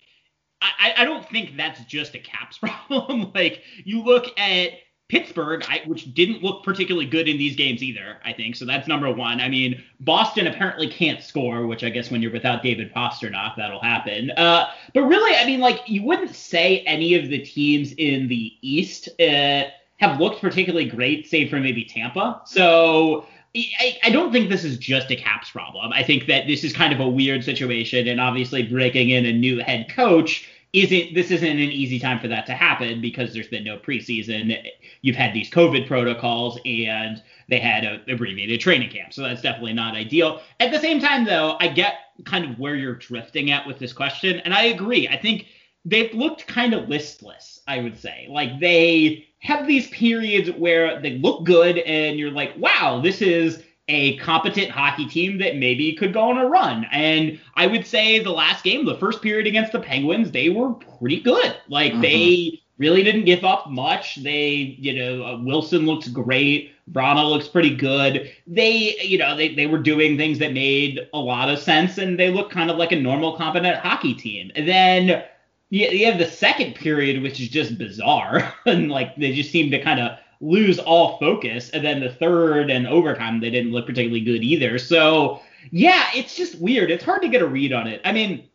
I, 0.61 0.95
I 0.99 1.05
don't 1.05 1.28
think 1.28 1.57
that's 1.57 1.85
just 1.85 2.14
a 2.14 2.19
Caps 2.19 2.59
problem. 2.88 3.31
like, 3.35 3.62
you 3.85 4.02
look 4.02 4.26
at 4.38 4.71
Pittsburgh, 5.08 5.64
I, 5.68 5.82
which 5.86 6.12
didn't 6.14 6.42
look 6.42 6.64
particularly 6.64 7.06
good 7.06 7.28
in 7.28 7.38
these 7.38 7.54
games 7.54 7.80
either, 7.82 8.16
I 8.25 8.32
think. 8.32 8.56
So 8.56 8.64
that's 8.64 8.88
number 8.88 9.10
one. 9.12 9.40
I 9.40 9.48
mean, 9.48 9.82
Boston 10.00 10.48
apparently 10.48 10.88
can't 10.88 11.22
score, 11.22 11.66
which 11.66 11.84
I 11.84 11.90
guess 11.90 12.10
when 12.10 12.22
you're 12.22 12.32
without 12.32 12.62
David 12.62 12.92
Pastrnak, 12.92 13.54
that'll 13.56 13.80
happen. 13.80 14.32
Uh, 14.32 14.68
but 14.94 15.02
really, 15.02 15.36
I 15.36 15.46
mean, 15.46 15.60
like, 15.60 15.80
you 15.86 16.02
wouldn't 16.02 16.34
say 16.34 16.80
any 16.80 17.14
of 17.14 17.28
the 17.28 17.38
teams 17.38 17.92
in 17.92 18.26
the 18.26 18.54
East 18.62 19.08
uh, 19.20 19.64
have 19.98 20.18
looked 20.18 20.40
particularly 20.40 20.88
great, 20.88 21.28
save 21.28 21.50
for 21.50 21.60
maybe 21.60 21.84
Tampa. 21.84 22.42
So 22.44 23.26
I, 23.54 23.98
I 24.02 24.10
don't 24.10 24.32
think 24.32 24.50
this 24.50 24.64
is 24.64 24.76
just 24.76 25.10
a 25.12 25.16
Caps 25.16 25.50
problem. 25.50 25.92
I 25.92 26.02
think 26.02 26.26
that 26.26 26.48
this 26.48 26.64
is 26.64 26.72
kind 26.72 26.92
of 26.92 26.98
a 26.98 27.08
weird 27.08 27.44
situation, 27.44 28.08
and 28.08 28.20
obviously 28.20 28.64
breaking 28.64 29.10
in 29.10 29.25
a 29.25 29.32
new 29.32 29.60
head 29.60 29.88
coach 29.88 30.48
isn't 30.73 31.14
this 31.14 31.30
isn't 31.30 31.49
an 31.49 31.58
easy 31.58 31.99
time 31.99 32.18
for 32.18 32.28
that 32.28 32.46
to 32.46 32.52
happen 32.52 33.00
because 33.00 33.32
there's 33.32 33.49
been 33.49 33.64
no 33.64 33.78
preseason. 33.78 34.56
You've 35.02 35.16
had 35.16 35.32
these 35.32 35.50
COVID 35.50 35.87
protocols, 35.87 36.58
and 36.64 37.23
they 37.49 37.58
had 37.58 37.85
a 37.85 38.02
abbreviated 38.08 38.61
training 38.61 38.90
camp, 38.90 39.12
so 39.12 39.23
that's 39.23 39.42
definitely 39.42 39.73
not 39.73 39.94
ideal. 39.94 40.42
At 40.61 40.73
the 40.73 40.80
same 40.80 41.00
time, 41.00 41.25
though, 41.25 41.56
I 41.61 41.68
get 41.68 41.94
kind 42.25 42.44
of 42.44 42.58
where 42.58 42.75
you're 42.75 42.94
drifting 42.94 43.50
at 43.50 43.66
with 43.66 43.78
this 43.78 43.92
question, 43.92 44.40
and 44.40 44.52
I 44.52 44.64
agree. 44.64 45.08
I 45.08 45.16
think 45.16 45.46
they've 45.87 46.12
looked 46.12 46.46
kind 46.46 46.75
of 46.75 46.88
listless, 46.88 47.61
I 47.66 47.80
would 47.80 47.99
say. 47.99 48.26
Like 48.28 48.61
they 48.61 49.28
have 49.38 49.66
these 49.66 49.88
periods 49.88 50.50
where 50.50 51.00
they 51.00 51.18
look 51.18 51.44
good 51.44 51.78
and 51.78 52.18
you're 52.18 52.32
like, 52.32 52.52
wow, 52.58 53.00
this 53.00 53.23
is 53.23 53.62
a 53.88 54.16
competent 54.19 54.71
hockey 54.71 55.07
team 55.07 55.38
that 55.38 55.57
maybe 55.57 55.93
could 55.93 56.12
go 56.12 56.31
on 56.31 56.38
a 56.38 56.47
run. 56.47 56.87
And 56.90 57.38
I 57.55 57.66
would 57.66 57.87
say 57.87 58.19
the 58.19 58.33
last 58.33 58.64
game, 58.64 58.85
the 58.85 58.97
first 58.99 59.23
period 59.23 59.47
against 59.47 59.73
the 59.73 59.78
Penguins, 59.81 60.31
they 60.31 60.49
were 60.49 60.73
pretty 60.75 61.21
good. 61.21 61.57
Like 61.69 61.93
Mhm. 61.93 62.02
they 62.02 62.61
really 62.78 63.02
didn't 63.05 63.25
give 63.25 63.45
up 63.45 63.71
much. 63.71 64.16
They, 64.16 64.76
you 64.78 64.93
know, 64.93 65.25
uh, 65.25 65.38
Wilson 65.40 65.87
looks 65.87 66.09
great. 66.09 66.73
Vrana 66.93 67.28
looks 67.28 67.49
pretty 67.49 67.75
good. 67.75 68.31
They, 68.47 68.97
you 69.02 69.19
know, 69.19 69.37
they, 69.37 69.55
they 69.55 69.66
were 69.66 69.78
doing 69.78 70.16
things 70.16 70.38
that 70.40 70.52
made 70.52 71.09
a 71.14 71.19
lot 71.19 71.49
of 71.49 71.59
sense 71.59 71.99
and 71.99 72.19
they 72.19 72.31
look 72.31 72.50
kind 72.50 72.71
of 72.71 72.76
like 72.76 72.93
a 72.93 73.00
normal, 73.00 73.37
competent 73.37 73.76
hockey 73.76 74.14
team. 74.14 74.50
And 74.57 74.69
then 74.69 75.25
you, 75.71 75.88
you 75.88 76.07
have 76.07 76.19
the 76.19 76.31
second 76.31 76.75
period, 76.75 77.23
which 77.23 77.40
is 77.40 77.49
just 77.49 77.78
bizarre. 77.78 78.52
and 78.66 78.90
like 78.90 79.16
they 79.16 79.33
just 79.33 79.50
seem 79.50 79.71
to 79.71 79.81
kind 79.81 80.00
of 80.00 80.19
lose 80.40 80.78
all 80.78 81.19
focus. 81.19 81.71
And 81.71 81.85
then 81.85 82.00
the 82.00 82.11
third 82.11 82.71
and 82.71 82.87
overtime, 82.87 83.40
they 83.40 83.50
didn't 83.50 83.73
look 83.73 83.87
particularly 83.87 84.21
good 84.21 84.43
either. 84.43 84.78
So 84.78 85.40
yeah, 85.71 86.07
it's 86.14 86.37
just 86.37 86.61
weird. 86.61 86.90
It's 86.90 87.05
hard 87.05 87.23
to 87.23 87.28
get 87.28 87.43
a 87.43 87.47
read 87.47 87.73
on 87.73 87.87
it. 87.87 88.00
I 88.05 88.12
mean, 88.12 88.49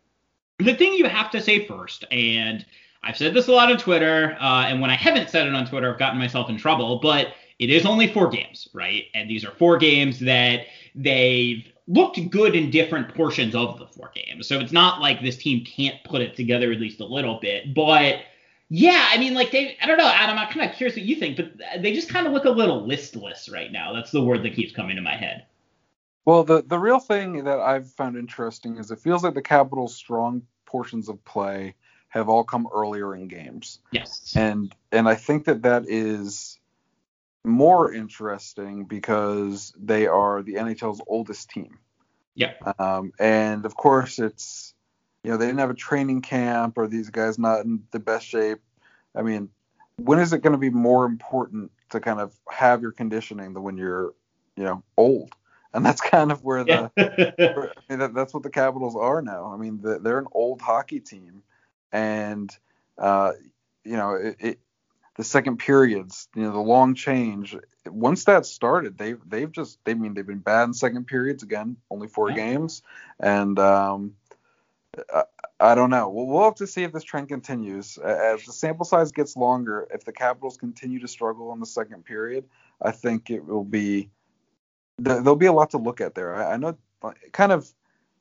the 0.58 0.74
thing 0.74 0.94
you 0.94 1.08
have 1.08 1.30
to 1.32 1.40
say 1.40 1.66
first, 1.66 2.04
and 2.10 2.64
I've 3.02 3.16
said 3.16 3.34
this 3.34 3.48
a 3.48 3.52
lot 3.52 3.70
on 3.70 3.78
Twitter, 3.78 4.36
uh, 4.40 4.66
and 4.66 4.80
when 4.80 4.90
I 4.90 4.94
haven't 4.94 5.28
said 5.28 5.46
it 5.46 5.54
on 5.54 5.66
Twitter, 5.66 5.92
I've 5.92 5.98
gotten 5.98 6.18
myself 6.18 6.48
in 6.48 6.56
trouble, 6.56 7.00
but 7.00 7.34
it 7.58 7.70
is 7.70 7.84
only 7.84 8.12
four 8.12 8.28
games, 8.28 8.68
right? 8.72 9.04
And 9.14 9.28
these 9.28 9.44
are 9.44 9.50
four 9.52 9.76
games 9.76 10.20
that 10.20 10.66
they've 10.94 11.66
looked 11.88 12.30
good 12.30 12.54
in 12.54 12.70
different 12.70 13.14
portions 13.14 13.54
of 13.54 13.78
the 13.78 13.86
four 13.86 14.12
games. 14.14 14.46
So 14.46 14.58
it's 14.58 14.72
not 14.72 15.00
like 15.00 15.20
this 15.20 15.36
team 15.36 15.64
can't 15.64 16.02
put 16.04 16.22
it 16.22 16.36
together 16.36 16.72
at 16.72 16.80
least 16.80 17.00
a 17.00 17.04
little 17.04 17.38
bit. 17.40 17.74
But 17.74 18.20
yeah, 18.74 19.08
I 19.10 19.18
mean, 19.18 19.34
like 19.34 19.50
they, 19.50 19.76
I 19.82 19.86
don't 19.86 19.98
know, 19.98 20.08
Adam, 20.08 20.38
I'm 20.38 20.48
kind 20.50 20.70
of 20.70 20.74
curious 20.74 20.96
what 20.96 21.04
you 21.04 21.14
think, 21.16 21.36
but 21.36 21.52
they 21.82 21.92
just 21.92 22.08
kind 22.08 22.26
of 22.26 22.32
look 22.32 22.46
a 22.46 22.50
little 22.50 22.86
listless 22.86 23.50
right 23.50 23.70
now. 23.70 23.92
That's 23.92 24.10
the 24.10 24.22
word 24.22 24.42
that 24.44 24.54
keeps 24.54 24.72
coming 24.72 24.96
to 24.96 25.02
my 25.02 25.14
head. 25.14 25.44
Well, 26.24 26.42
the 26.42 26.62
the 26.62 26.78
real 26.78 26.98
thing 26.98 27.44
that 27.44 27.60
I've 27.60 27.90
found 27.90 28.16
interesting 28.16 28.78
is 28.78 28.90
it 28.90 28.98
feels 29.00 29.24
like 29.24 29.34
the 29.34 29.42
Capitals' 29.42 29.94
strong 29.94 30.42
portions 30.64 31.10
of 31.10 31.22
play 31.26 31.74
have 32.08 32.30
all 32.30 32.44
come 32.44 32.66
earlier 32.72 33.14
in 33.14 33.28
games, 33.28 33.80
Yes. 33.90 34.32
and 34.36 34.74
and 34.90 35.06
I 35.06 35.16
think 35.16 35.44
that 35.44 35.62
that 35.62 35.84
is 35.86 36.58
more 37.44 37.92
interesting 37.92 38.84
because 38.84 39.74
they 39.78 40.06
are 40.06 40.42
the 40.42 40.54
NHL's 40.54 41.02
oldest 41.06 41.50
team. 41.50 41.76
Yeah. 42.34 42.54
Um, 42.78 43.12
and 43.18 43.66
of 43.66 43.74
course, 43.74 44.18
it's 44.18 44.72
you 45.24 45.30
know 45.30 45.36
they 45.36 45.46
didn't 45.46 45.60
have 45.60 45.70
a 45.70 45.74
training 45.74 46.20
camp 46.22 46.78
or 46.78 46.86
these 46.86 47.10
guys 47.10 47.38
not 47.38 47.64
in 47.64 47.82
the 47.90 48.00
best 48.00 48.26
shape. 48.26 48.60
I 49.14 49.22
mean, 49.22 49.48
when 49.96 50.18
is 50.18 50.32
it 50.32 50.42
going 50.42 50.52
to 50.52 50.58
be 50.58 50.70
more 50.70 51.04
important 51.04 51.70
to 51.90 52.00
kind 52.00 52.20
of 52.20 52.34
have 52.50 52.82
your 52.82 52.92
conditioning 52.92 53.52
than 53.54 53.62
when 53.62 53.76
you're 53.76 54.14
you 54.56 54.64
know 54.64 54.82
old? 54.96 55.34
And 55.74 55.86
that's 55.86 56.00
kind 56.00 56.30
of 56.30 56.44
where 56.44 56.64
the. 56.64 56.90
I 56.98 57.70
mean, 57.88 57.98
that, 58.00 58.14
that's 58.14 58.34
what 58.34 58.42
the 58.42 58.50
Capitals 58.50 58.96
are 58.96 59.22
now. 59.22 59.52
I 59.52 59.56
mean, 59.56 59.80
the, 59.80 59.98
they're 59.98 60.18
an 60.18 60.26
old 60.32 60.60
hockey 60.60 61.00
team, 61.00 61.42
and 61.92 62.54
uh, 62.98 63.32
you 63.84 63.96
know, 63.96 64.14
it, 64.14 64.36
it, 64.38 64.58
the 65.16 65.24
second 65.24 65.58
periods, 65.58 66.28
you 66.34 66.42
know, 66.42 66.52
the 66.52 66.58
long 66.58 66.94
change. 66.94 67.56
Once 67.86 68.24
that 68.24 68.46
started, 68.46 68.96
they've 68.96 69.20
they've 69.26 69.50
just 69.50 69.78
they 69.84 69.92
I 69.92 69.94
mean 69.94 70.14
they've 70.14 70.26
been 70.26 70.38
bad 70.38 70.64
in 70.64 70.74
second 70.74 71.06
periods 71.06 71.42
again, 71.42 71.76
only 71.90 72.08
four 72.08 72.30
Yeah. 72.30 72.36
games, 72.36 72.82
and 73.20 73.58
um, 73.58 74.14
I, 75.14 75.24
I 75.60 75.74
don't 75.74 75.90
know. 75.90 76.08
We'll, 76.08 76.26
we'll 76.26 76.44
have 76.44 76.56
to 76.56 76.66
see 76.66 76.82
if 76.82 76.92
this 76.92 77.04
trend 77.04 77.28
continues 77.28 77.98
as 77.98 78.44
the 78.44 78.52
sample 78.52 78.84
size 78.84 79.12
gets 79.12 79.36
longer. 79.36 79.86
If 79.92 80.04
the 80.04 80.12
Capitals 80.12 80.56
continue 80.56 81.00
to 81.00 81.08
struggle 81.08 81.52
in 81.52 81.60
the 81.60 81.66
second 81.66 82.04
period, 82.04 82.44
I 82.80 82.90
think 82.90 83.30
it 83.30 83.44
will 83.44 83.64
be 83.64 84.10
there'll 84.98 85.36
be 85.36 85.46
a 85.46 85.52
lot 85.52 85.70
to 85.70 85.78
look 85.78 86.00
at 86.00 86.14
there. 86.14 86.34
I, 86.34 86.54
I 86.54 86.56
know 86.56 86.76
kind 87.32 87.52
of 87.52 87.68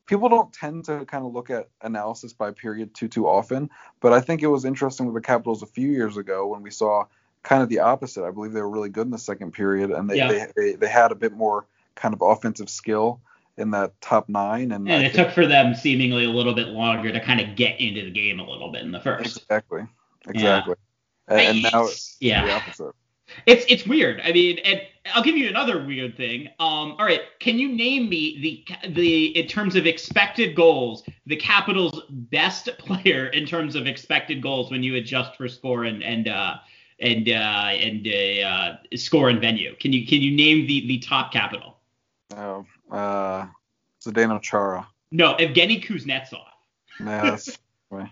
people 0.06 0.30
don't 0.30 0.52
tend 0.54 0.86
to 0.86 1.06
kind 1.06 1.26
of 1.26 1.34
look 1.34 1.50
at 1.50 1.70
analysis 1.82 2.34
by 2.34 2.52
period 2.52 2.94
too 2.94 3.08
too 3.08 3.28
often, 3.28 3.70
but 4.00 4.14
I 4.14 4.22
think 4.22 4.42
it 4.42 4.48
was 4.48 4.66
interesting 4.66 5.06
with 5.06 5.16
the 5.16 5.26
Capitals 5.26 5.64
a 5.64 5.68
few 5.68 5.90
years 5.90 6.18
ago 6.18 6.48
when 6.48 6.62
we 6.62 6.72
saw 6.72 7.06
kind 7.44 7.64
of 7.64 7.70
the 7.70 7.80
opposite. 7.80 8.24
I 8.24 8.32
believe 8.32 8.54
they 8.54 8.62
were 8.62 8.70
really 8.70 8.90
good 8.90 9.08
in 9.08 9.12
the 9.12 9.18
second 9.18 9.52
period 9.52 9.92
and 9.92 10.10
they 10.10 10.18
Yeah. 10.18 10.28
they, 10.28 10.48
they, 10.56 10.76
they 10.76 10.88
had 10.88 11.12
a 11.12 11.16
bit 11.16 11.34
more 11.34 11.66
kind 11.96 12.14
of 12.14 12.22
offensive 12.22 12.70
skill 12.70 13.20
in 13.62 13.72
that 13.72 14.00
top 14.02 14.28
nine 14.28 14.74
and, 14.74 14.90
And 14.90 15.04
it 15.06 15.14
think- 15.14 15.28
took 15.28 15.34
for 15.34 15.48
them 15.48 15.74
seemingly 15.74 16.26
a 16.26 16.30
little 16.30 16.54
bit 16.54 16.68
longer 16.68 17.12
to 17.12 17.20
kind 17.20 17.40
of 17.40 17.56
get 17.56 17.80
into 17.80 18.04
the 18.04 18.12
game 18.12 18.40
a 18.40 18.50
little 18.50 18.72
bit 18.72 18.82
in 18.82 18.92
the 18.92 19.00
first. 19.00 19.38
exactly 19.38 19.84
exactly 20.28 20.76
and, 21.28 21.40
and 21.40 21.64
now 21.64 21.86
it's 21.86 22.18
yeah. 22.20 22.46
the 22.46 22.54
opposite. 22.54 22.92
It's 23.46 23.66
it's 23.70 23.88
weird. 23.88 24.20
I 24.24 24.34
mean, 24.34 24.60
and 24.60 24.82
I'll 25.14 25.24
give 25.24 25.38
you 25.38 25.48
another 25.48 25.86
weird 25.86 26.18
thing. 26.18 26.48
Um, 26.60 26.96
all 27.00 27.06
right, 27.06 27.22
can 27.40 27.58
you 27.58 27.70
name 27.70 28.10
me 28.10 28.66
the 28.84 28.90
the 28.90 29.40
in 29.40 29.48
terms 29.48 29.76
of 29.76 29.86
expected 29.86 30.56
goals, 30.56 31.04
the 31.26 31.38
Capitals' 31.38 32.02
best 32.10 32.70
player 32.78 33.28
in 33.28 33.46
terms 33.46 33.76
of 33.76 33.88
expected 33.88 34.42
goals 34.42 34.70
when 34.70 34.84
you 34.84 34.96
adjust 34.96 35.38
for 35.38 35.48
score 35.48 35.86
and 35.86 36.04
and 36.04 36.28
uh, 36.28 36.56
and 37.00 37.30
uh, 37.30 37.32
and 37.32 38.08
uh, 38.08 38.48
uh, 38.48 38.78
score 38.96 39.30
and 39.30 39.40
venue? 39.40 39.76
Can 39.80 39.94
you 39.94 40.06
can 40.06 40.20
you 40.22 40.36
name 40.36 40.68
the 40.68 40.86
the 40.88 41.00
top 41.00 41.32
Capital? 41.32 41.78
Oh, 42.36 42.66
uh, 42.92 43.48
Zdeno 44.06 44.42
Chara. 44.42 44.88
No, 45.12 45.36
Evgeny 45.36 45.84
Kuznetsov. 45.84 46.46
Yes. 47.00 47.58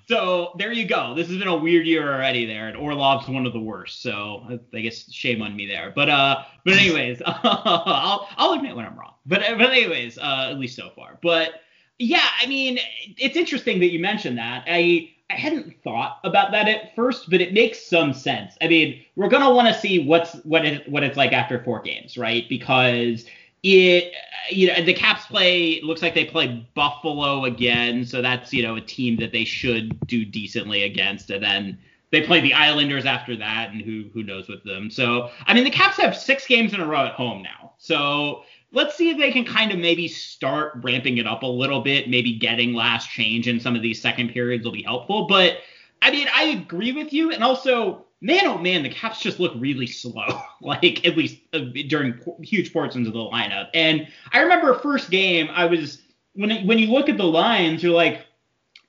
So 0.08 0.52
there 0.58 0.74
you 0.74 0.86
go. 0.86 1.14
This 1.16 1.30
has 1.30 1.38
been 1.38 1.48
a 1.48 1.56
weird 1.56 1.88
year 1.88 2.14
already 2.14 2.46
there, 2.46 2.68
and 2.68 2.76
Orlov's 2.76 3.30
one 3.30 3.46
of 3.46 3.54
the 3.54 3.60
worst. 3.60 4.02
So 4.02 4.60
I 4.74 4.82
guess 4.82 5.10
shame 5.12 5.42
on 5.42 5.56
me 5.56 5.68
there. 5.68 5.94
But 5.96 6.10
uh, 6.10 6.44
but 6.66 6.74
anyways, 6.74 7.22
I'll 7.26 8.28
I'll 8.36 8.54
admit 8.54 8.76
when 8.76 8.86
I'm 8.86 9.00
wrong. 9.00 9.14
But 9.26 9.42
but 9.58 9.72
anyways, 9.72 10.18
uh, 10.18 10.48
at 10.52 10.60
least 10.60 10.76
so 10.76 10.90
far. 10.90 11.18
But 11.22 11.62
yeah, 11.98 12.28
I 12.42 12.46
mean, 12.48 12.80
it's 13.18 13.38
interesting 13.38 13.80
that 13.80 13.92
you 13.92 14.00
mentioned 14.00 14.38
that. 14.38 14.66
I 14.68 15.12
I 15.30 15.36
hadn't 15.36 15.82
thought 15.84 16.20
about 16.24 16.52
that 16.52 16.68
at 16.68 16.96
first, 16.96 17.30
but 17.30 17.40
it 17.40 17.54
makes 17.54 17.86
some 17.86 18.14
sense. 18.14 18.58
I 18.62 18.68
mean, 18.68 19.06
we're 19.16 19.30
gonna 19.30 19.54
want 19.54 19.68
to 19.68 19.80
see 19.80 20.06
what's 20.06 20.34
what 20.44 20.66
it 20.66 20.90
what 20.90 21.04
it's 21.04 21.16
like 21.18 21.32
after 21.32 21.64
four 21.64 21.82
games, 21.82 22.18
right? 22.18 22.50
Because 22.50 23.26
it 23.64 24.14
you 24.50 24.68
know 24.68 24.82
the 24.84 24.94
Caps 24.94 25.26
play 25.26 25.82
looks 25.82 26.02
like 26.02 26.14
they 26.14 26.26
play 26.26 26.68
Buffalo 26.74 27.46
again, 27.46 28.06
so 28.06 28.22
that's 28.22 28.54
you 28.54 28.64
know 28.64 28.76
a 28.76 28.82
team 28.82 29.18
that 29.18 29.32
they 29.32 29.46
should 29.46 30.00
do 30.08 30.26
decently 30.26 30.84
against, 30.84 31.30
and 31.30 31.44
then 31.44 31.78
they 32.12 32.22
play 32.22 32.40
the 32.40 32.54
Islanders 32.54 33.06
after 33.06 33.36
that, 33.38 33.72
and 33.72 33.82
who 33.82 34.10
who 34.14 34.24
knows 34.24 34.48
with 34.48 34.64
them. 34.64 34.90
So 34.90 35.30
I 35.46 35.54
mean 35.54 35.64
the 35.64 35.70
Caps 35.70 35.98
have 35.98 36.16
six 36.16 36.48
games 36.48 36.74
in 36.74 36.80
a 36.80 36.88
row 36.88 37.06
at 37.06 37.14
home 37.14 37.44
now, 37.44 37.74
so 37.78 38.44
let's 38.72 38.96
see 38.96 39.10
if 39.10 39.18
they 39.18 39.32
can 39.32 39.46
kind 39.46 39.72
of 39.72 39.80
maybe 39.80 40.08
start 40.08 40.74
ramping 40.84 41.18
it 41.18 41.28
up 41.28 41.44
a 41.44 41.48
little 41.48 41.82
bit, 41.82 42.10
maybe 42.10 42.38
getting 42.38 42.74
last 42.74 43.10
change 43.10 43.48
in 43.48 43.60
some 43.60 43.76
of 43.76 43.82
these 43.82 44.02
second 44.02 44.30
periods 44.30 44.64
will 44.64 44.72
be 44.72 44.84
helpful. 44.84 45.28
But 45.28 45.58
I 46.02 46.12
mean 46.12 46.28
I 46.34 46.44
agree 46.44 46.92
with 46.92 47.14
you, 47.14 47.32
and 47.32 47.44
also 47.44 48.06
man, 48.22 48.46
oh 48.46 48.58
man, 48.58 48.84
the 48.84 48.90
Caps 48.90 49.22
just 49.22 49.40
look 49.40 49.54
really 49.56 49.88
slow, 49.88 50.42
like 50.62 51.06
at 51.06 51.18
least 51.18 51.38
uh, 51.54 51.60
during 51.88 52.20
huge 52.42 52.74
portions 52.74 53.08
of 53.08 53.14
the 53.14 53.20
lineup. 53.20 53.70
And 53.74 54.08
I 54.34 54.42
remember 54.42 54.74
first 54.76 55.10
game, 55.10 55.50
I 55.52 55.66
was 55.66 56.02
when 56.34 56.66
when 56.66 56.80
you 56.80 56.88
look 56.88 57.10
at 57.10 57.18
the 57.18 57.26
lines, 57.26 57.84
you're 57.84 57.94
like, 57.94 58.26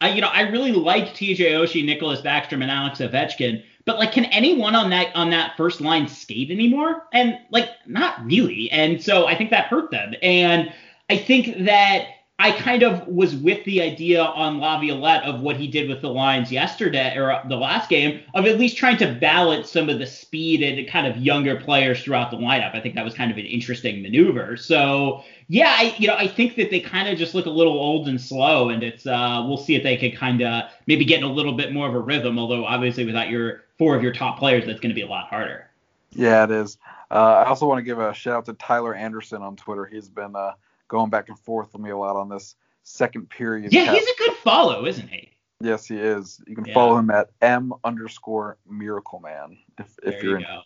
I 0.00 0.12
you 0.12 0.20
know 0.20 0.28
I 0.28 0.42
really 0.42 0.72
like 0.72 1.14
T.J. 1.14 1.52
Oshie, 1.52 1.84
Nicklas 1.84 2.22
Backstrom, 2.22 2.62
and 2.62 2.70
Alex 2.70 2.98
Ovechkin, 2.98 3.62
but 3.84 3.98
like, 3.98 4.12
can 4.12 4.26
anyone 4.26 4.74
on 4.74 4.90
that 4.90 5.14
on 5.16 5.30
that 5.30 5.56
first 5.56 5.80
line 5.80 6.06
skate 6.06 6.50
anymore? 6.50 7.06
And 7.12 7.38
like, 7.50 7.70
not 7.86 8.24
really. 8.24 8.70
And 8.70 9.02
so 9.02 9.26
I 9.26 9.34
think 9.34 9.50
that 9.50 9.66
hurt 9.66 9.90
them. 9.90 10.14
And 10.22 10.72
I 11.08 11.16
think 11.16 11.64
that 11.64 12.06
I 12.40 12.52
kind 12.52 12.82
of 12.82 13.06
was 13.06 13.36
with 13.36 13.62
the 13.64 13.82
idea 13.82 14.22
on 14.22 14.60
Laviolette 14.60 15.24
of 15.24 15.42
what 15.42 15.56
he 15.56 15.68
did 15.68 15.90
with 15.90 16.00
the 16.00 16.08
lines 16.08 16.50
yesterday 16.50 17.14
or 17.14 17.38
the 17.50 17.56
last 17.56 17.90
game 17.90 18.22
of 18.32 18.46
at 18.46 18.58
least 18.58 18.78
trying 18.78 18.96
to 18.96 19.12
balance 19.12 19.70
some 19.70 19.90
of 19.90 19.98
the 19.98 20.06
speed 20.06 20.62
and 20.62 20.88
kind 20.88 21.06
of 21.06 21.18
younger 21.18 21.56
players 21.60 22.02
throughout 22.02 22.30
the 22.30 22.38
lineup. 22.38 22.74
I 22.74 22.80
think 22.80 22.94
that 22.94 23.04
was 23.04 23.12
kind 23.12 23.30
of 23.30 23.36
an 23.36 23.44
interesting 23.44 24.00
maneuver. 24.00 24.56
So 24.56 25.22
yeah, 25.48 25.76
I, 25.76 25.94
you 25.98 26.08
know, 26.08 26.16
I 26.16 26.28
think 26.28 26.56
that 26.56 26.70
they 26.70 26.80
kind 26.80 27.10
of 27.10 27.18
just 27.18 27.34
look 27.34 27.44
a 27.44 27.50
little 27.50 27.74
old 27.74 28.08
and 28.08 28.18
slow, 28.18 28.70
and 28.70 28.82
it's 28.82 29.06
uh, 29.06 29.44
we'll 29.46 29.58
see 29.58 29.74
if 29.74 29.82
they 29.82 29.98
can 29.98 30.12
kind 30.12 30.40
of 30.40 30.70
maybe 30.86 31.04
get 31.04 31.18
in 31.18 31.24
a 31.24 31.32
little 31.32 31.52
bit 31.52 31.74
more 31.74 31.88
of 31.88 31.94
a 31.94 32.00
rhythm. 32.00 32.38
Although 32.38 32.64
obviously 32.64 33.04
without 33.04 33.28
your 33.28 33.64
four 33.76 33.94
of 33.94 34.02
your 34.02 34.14
top 34.14 34.38
players, 34.38 34.64
that's 34.64 34.80
going 34.80 34.88
to 34.88 34.94
be 34.94 35.02
a 35.02 35.08
lot 35.08 35.28
harder. 35.28 35.68
Yeah, 36.12 36.44
it 36.44 36.50
is. 36.52 36.78
Uh, 37.10 37.42
I 37.44 37.48
also 37.48 37.66
want 37.66 37.80
to 37.80 37.82
give 37.82 37.98
a 37.98 38.14
shout 38.14 38.34
out 38.34 38.46
to 38.46 38.54
Tyler 38.54 38.94
Anderson 38.94 39.42
on 39.42 39.56
Twitter. 39.56 39.84
He's 39.84 40.08
been 40.08 40.34
uh, 40.34 40.52
going 40.90 41.08
back 41.08 41.28
and 41.28 41.38
forth 41.38 41.72
with 41.72 41.80
me 41.80 41.90
a 41.90 41.96
lot 41.96 42.16
on 42.16 42.28
this 42.28 42.56
second 42.82 43.30
period. 43.30 43.72
Yeah, 43.72 43.94
he's 43.94 44.06
a 44.06 44.18
good 44.18 44.36
follow, 44.36 44.84
isn't 44.84 45.08
he? 45.08 45.30
Yes, 45.62 45.86
he 45.86 45.96
is. 45.96 46.42
You 46.46 46.56
can 46.56 46.66
yeah. 46.66 46.74
follow 46.74 46.98
him 46.98 47.10
at 47.10 47.30
m 47.40 47.72
underscore 47.84 48.58
miracle 48.68 49.20
man 49.20 49.56
if, 49.78 49.98
if 50.02 50.22
you're 50.22 50.32
you 50.32 50.36
in. 50.38 50.42
Go. 50.42 50.60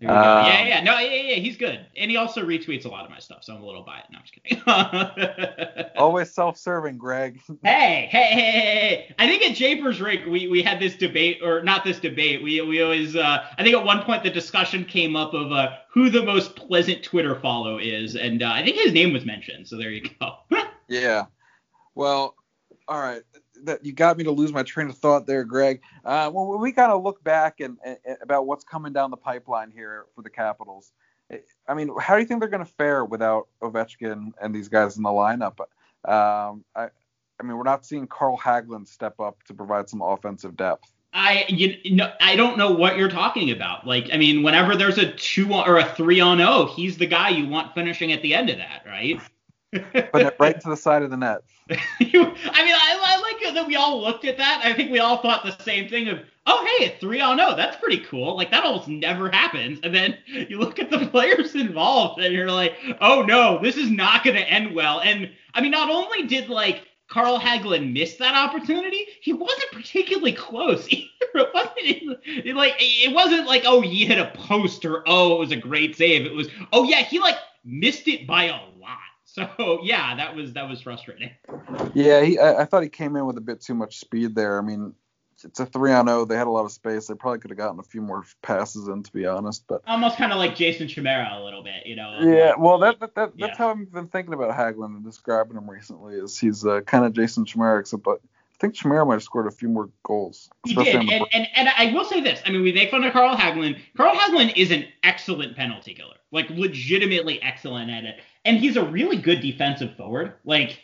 Um, 0.00 0.06
yeah, 0.06 0.64
yeah, 0.64 0.80
no, 0.84 0.96
yeah, 1.00 1.22
yeah, 1.22 1.34
he's 1.34 1.56
good, 1.56 1.84
and 1.96 2.08
he 2.08 2.16
also 2.16 2.44
retweets 2.46 2.84
a 2.84 2.88
lot 2.88 3.04
of 3.04 3.10
my 3.10 3.18
stuff, 3.18 3.42
so 3.42 3.52
I'm 3.52 3.62
a 3.62 3.66
little 3.66 3.82
biased. 3.82 4.12
No, 4.12 4.18
I'm 4.18 4.24
just 4.24 5.74
kidding. 5.74 5.90
always 5.96 6.32
self-serving, 6.32 6.98
Greg. 6.98 7.40
hey, 7.64 8.06
hey, 8.08 8.30
hey, 8.30 8.50
hey! 8.50 9.14
I 9.18 9.26
think 9.26 9.42
at 9.42 9.56
Japers 9.56 10.00
Rink 10.00 10.24
we 10.26 10.46
we 10.46 10.62
had 10.62 10.78
this 10.78 10.94
debate, 10.94 11.40
or 11.42 11.64
not 11.64 11.82
this 11.82 11.98
debate. 11.98 12.44
We 12.44 12.60
we 12.60 12.80
always, 12.80 13.16
uh, 13.16 13.44
I 13.58 13.64
think 13.64 13.74
at 13.74 13.84
one 13.84 14.02
point 14.04 14.22
the 14.22 14.30
discussion 14.30 14.84
came 14.84 15.16
up 15.16 15.34
of 15.34 15.50
uh, 15.50 15.70
who 15.90 16.10
the 16.10 16.22
most 16.22 16.54
pleasant 16.54 17.02
Twitter 17.02 17.34
follow 17.40 17.78
is, 17.78 18.14
and 18.14 18.40
uh, 18.40 18.52
I 18.52 18.62
think 18.62 18.76
his 18.76 18.92
name 18.92 19.12
was 19.12 19.24
mentioned. 19.24 19.66
So 19.66 19.76
there 19.76 19.90
you 19.90 20.08
go. 20.20 20.36
yeah. 20.88 21.26
Well, 21.96 22.36
all 22.86 23.00
right 23.00 23.22
that 23.64 23.84
you 23.84 23.92
got 23.92 24.16
me 24.16 24.24
to 24.24 24.30
lose 24.30 24.52
my 24.52 24.62
train 24.62 24.88
of 24.88 24.96
thought 24.96 25.26
there, 25.26 25.44
Greg. 25.44 25.80
Uh, 26.04 26.30
when 26.30 26.60
we 26.60 26.72
kind 26.72 26.92
of 26.92 27.02
look 27.02 27.22
back 27.24 27.60
and, 27.60 27.76
and, 27.84 27.98
about 28.22 28.46
what's 28.46 28.64
coming 28.64 28.92
down 28.92 29.10
the 29.10 29.16
pipeline 29.16 29.70
here 29.70 30.06
for 30.14 30.22
the 30.22 30.30
Capitals, 30.30 30.92
I 31.68 31.74
mean, 31.74 31.90
how 32.00 32.14
do 32.14 32.20
you 32.20 32.26
think 32.26 32.40
they're 32.40 32.48
going 32.48 32.64
to 32.64 32.72
fare 32.72 33.04
without 33.04 33.48
Ovechkin 33.62 34.32
and 34.40 34.54
these 34.54 34.68
guys 34.68 34.96
in 34.96 35.02
the 35.02 35.10
lineup? 35.10 35.60
Um, 36.04 36.64
I, 36.74 36.88
I 37.38 37.42
mean, 37.44 37.56
we're 37.56 37.64
not 37.64 37.84
seeing 37.84 38.06
Carl 38.06 38.38
Hagelin 38.38 38.86
step 38.86 39.20
up 39.20 39.42
to 39.44 39.54
provide 39.54 39.88
some 39.88 40.00
offensive 40.00 40.56
depth. 40.56 40.92
I 41.12 41.46
you 41.48 41.96
know 41.96 42.12
I 42.20 42.36
don't 42.36 42.58
know 42.58 42.70
what 42.70 42.96
you're 42.96 43.08
talking 43.08 43.50
about. 43.50 43.86
Like 43.86 44.08
I 44.12 44.18
mean, 44.18 44.42
whenever 44.42 44.76
there's 44.76 44.98
a 44.98 45.10
two 45.12 45.52
or 45.52 45.78
a 45.78 45.94
three 45.94 46.20
on 46.20 46.36
zero, 46.38 46.50
oh, 46.50 46.66
he's 46.66 46.98
the 46.98 47.06
guy 47.06 47.30
you 47.30 47.48
want 47.48 47.74
finishing 47.74 48.12
at 48.12 48.20
the 48.20 48.34
end 48.34 48.50
of 48.50 48.58
that, 48.58 48.82
right? 48.86 49.18
Put 49.72 50.22
it 50.22 50.36
right 50.38 50.60
to 50.60 50.68
the 50.68 50.76
side 50.76 51.02
of 51.02 51.10
the 51.10 51.16
net. 51.16 51.42
I 51.70 51.76
mean, 52.00 52.14
I, 52.14 52.80
I 52.82 52.87
like 52.87 52.87
that 53.58 53.66
we 53.66 53.76
all 53.76 54.00
looked 54.00 54.24
at 54.24 54.38
that. 54.38 54.62
I 54.64 54.72
think 54.72 54.90
we 54.90 55.00
all 55.00 55.18
thought 55.18 55.44
the 55.44 55.62
same 55.62 55.88
thing 55.88 56.08
of, 56.08 56.20
oh, 56.46 56.76
hey, 56.78 56.86
a 56.86 56.98
3 56.98 57.20
on 57.20 57.38
0. 57.38 57.56
That's 57.56 57.76
pretty 57.76 57.98
cool. 58.04 58.36
Like, 58.36 58.50
that 58.50 58.64
almost 58.64 58.88
never 58.88 59.28
happens. 59.30 59.80
And 59.82 59.94
then 59.94 60.16
you 60.26 60.58
look 60.58 60.78
at 60.78 60.90
the 60.90 61.06
players 61.10 61.54
involved 61.54 62.20
and 62.20 62.32
you're 62.32 62.50
like, 62.50 62.74
oh, 63.00 63.22
no, 63.22 63.58
this 63.60 63.76
is 63.76 63.90
not 63.90 64.24
going 64.24 64.36
to 64.36 64.48
end 64.48 64.74
well. 64.74 65.00
And 65.00 65.30
I 65.54 65.60
mean, 65.60 65.72
not 65.72 65.90
only 65.90 66.26
did, 66.26 66.48
like, 66.48 66.82
Carl 67.08 67.38
Hagelin 67.40 67.92
miss 67.92 68.16
that 68.16 68.34
opportunity, 68.34 69.06
he 69.20 69.32
wasn't 69.32 69.72
particularly 69.72 70.32
close 70.32 70.86
either. 70.92 71.08
It 71.34 71.50
wasn't 71.54 72.18
it, 72.46 72.56
like 72.56 72.74
it 72.78 73.14
wasn't 73.14 73.46
like 73.46 73.62
oh 73.64 73.80
he 73.80 74.04
hit 74.04 74.18
a 74.18 74.30
post 74.34 74.84
or 74.84 75.04
oh 75.06 75.36
it 75.36 75.38
was 75.38 75.50
a 75.52 75.56
great 75.56 75.96
save. 75.96 76.26
It 76.26 76.34
was 76.34 76.48
oh 76.72 76.84
yeah 76.84 77.02
he 77.02 77.18
like 77.18 77.36
missed 77.64 78.08
it 78.08 78.26
by 78.26 78.44
a. 78.44 78.58
So 79.38 79.80
yeah, 79.82 80.16
that 80.16 80.34
was 80.34 80.52
that 80.54 80.68
was 80.68 80.80
frustrating. 80.80 81.30
Yeah, 81.94 82.22
he, 82.22 82.38
I, 82.38 82.62
I, 82.62 82.64
thought 82.64 82.82
he 82.82 82.88
came 82.88 83.16
in 83.16 83.26
with 83.26 83.38
a 83.38 83.42
bit 83.42 83.60
too 83.60 83.74
much 83.74 83.98
speed 83.98 84.34
there. 84.34 84.58
I 84.58 84.62
mean, 84.62 84.94
it's 85.44 85.60
a 85.60 85.66
three 85.66 85.92
on 85.92 86.06
zero. 86.06 86.24
They 86.24 86.36
had 86.36 86.46
a 86.46 86.50
lot 86.50 86.64
of 86.64 86.72
space. 86.72 87.06
They 87.06 87.14
probably 87.14 87.38
could 87.38 87.50
have 87.50 87.58
gotten 87.58 87.78
a 87.78 87.84
few 87.84 88.00
more 88.00 88.24
passes 88.42 88.88
in, 88.88 89.02
to 89.02 89.12
be 89.12 89.26
honest. 89.26 89.64
But 89.68 89.82
almost 89.86 90.16
kind 90.16 90.32
of 90.32 90.38
like 90.38 90.56
Jason 90.56 90.88
Chimera 90.88 91.28
a 91.32 91.44
little 91.44 91.62
bit, 91.62 91.86
you 91.86 91.96
know. 91.96 92.18
Yeah, 92.20 92.54
well, 92.58 92.78
that, 92.78 93.00
that, 93.00 93.14
that 93.14 93.38
that's 93.38 93.50
yeah. 93.50 93.56
how 93.56 93.70
I've 93.70 93.92
been 93.92 94.08
thinking 94.08 94.34
about 94.34 94.56
Hagelin 94.56 94.96
and 94.96 95.04
describing 95.04 95.56
him 95.56 95.70
recently. 95.70 96.14
Is 96.14 96.38
he's 96.38 96.66
uh, 96.66 96.80
kind 96.82 97.04
of 97.04 97.12
Jason 97.12 97.44
Chimera, 97.44 97.80
except 97.80 98.02
but 98.02 98.20
I 98.24 98.56
think 98.60 98.74
Chimera 98.74 99.06
might 99.06 99.14
have 99.14 99.22
scored 99.22 99.46
a 99.46 99.52
few 99.52 99.68
more 99.68 99.88
goals. 100.02 100.50
He 100.66 100.74
did, 100.74 100.96
and, 100.96 101.10
and, 101.32 101.46
and 101.54 101.68
I 101.68 101.92
will 101.92 102.04
say 102.04 102.20
this. 102.20 102.40
I 102.44 102.50
mean, 102.50 102.62
we 102.62 102.72
make 102.72 102.90
fun 102.90 103.04
of 103.04 103.12
Carl 103.12 103.36
Hagelin. 103.36 103.78
Carl 103.96 104.16
Hagelin 104.16 104.52
is 104.56 104.72
an 104.72 104.86
excellent 105.04 105.56
penalty 105.56 105.94
killer, 105.94 106.16
like 106.32 106.50
legitimately 106.50 107.40
excellent 107.40 107.90
at 107.90 108.04
it 108.04 108.20
and 108.44 108.58
he's 108.58 108.76
a 108.76 108.84
really 108.84 109.16
good 109.16 109.40
defensive 109.40 109.96
forward. 109.96 110.34
Like 110.44 110.78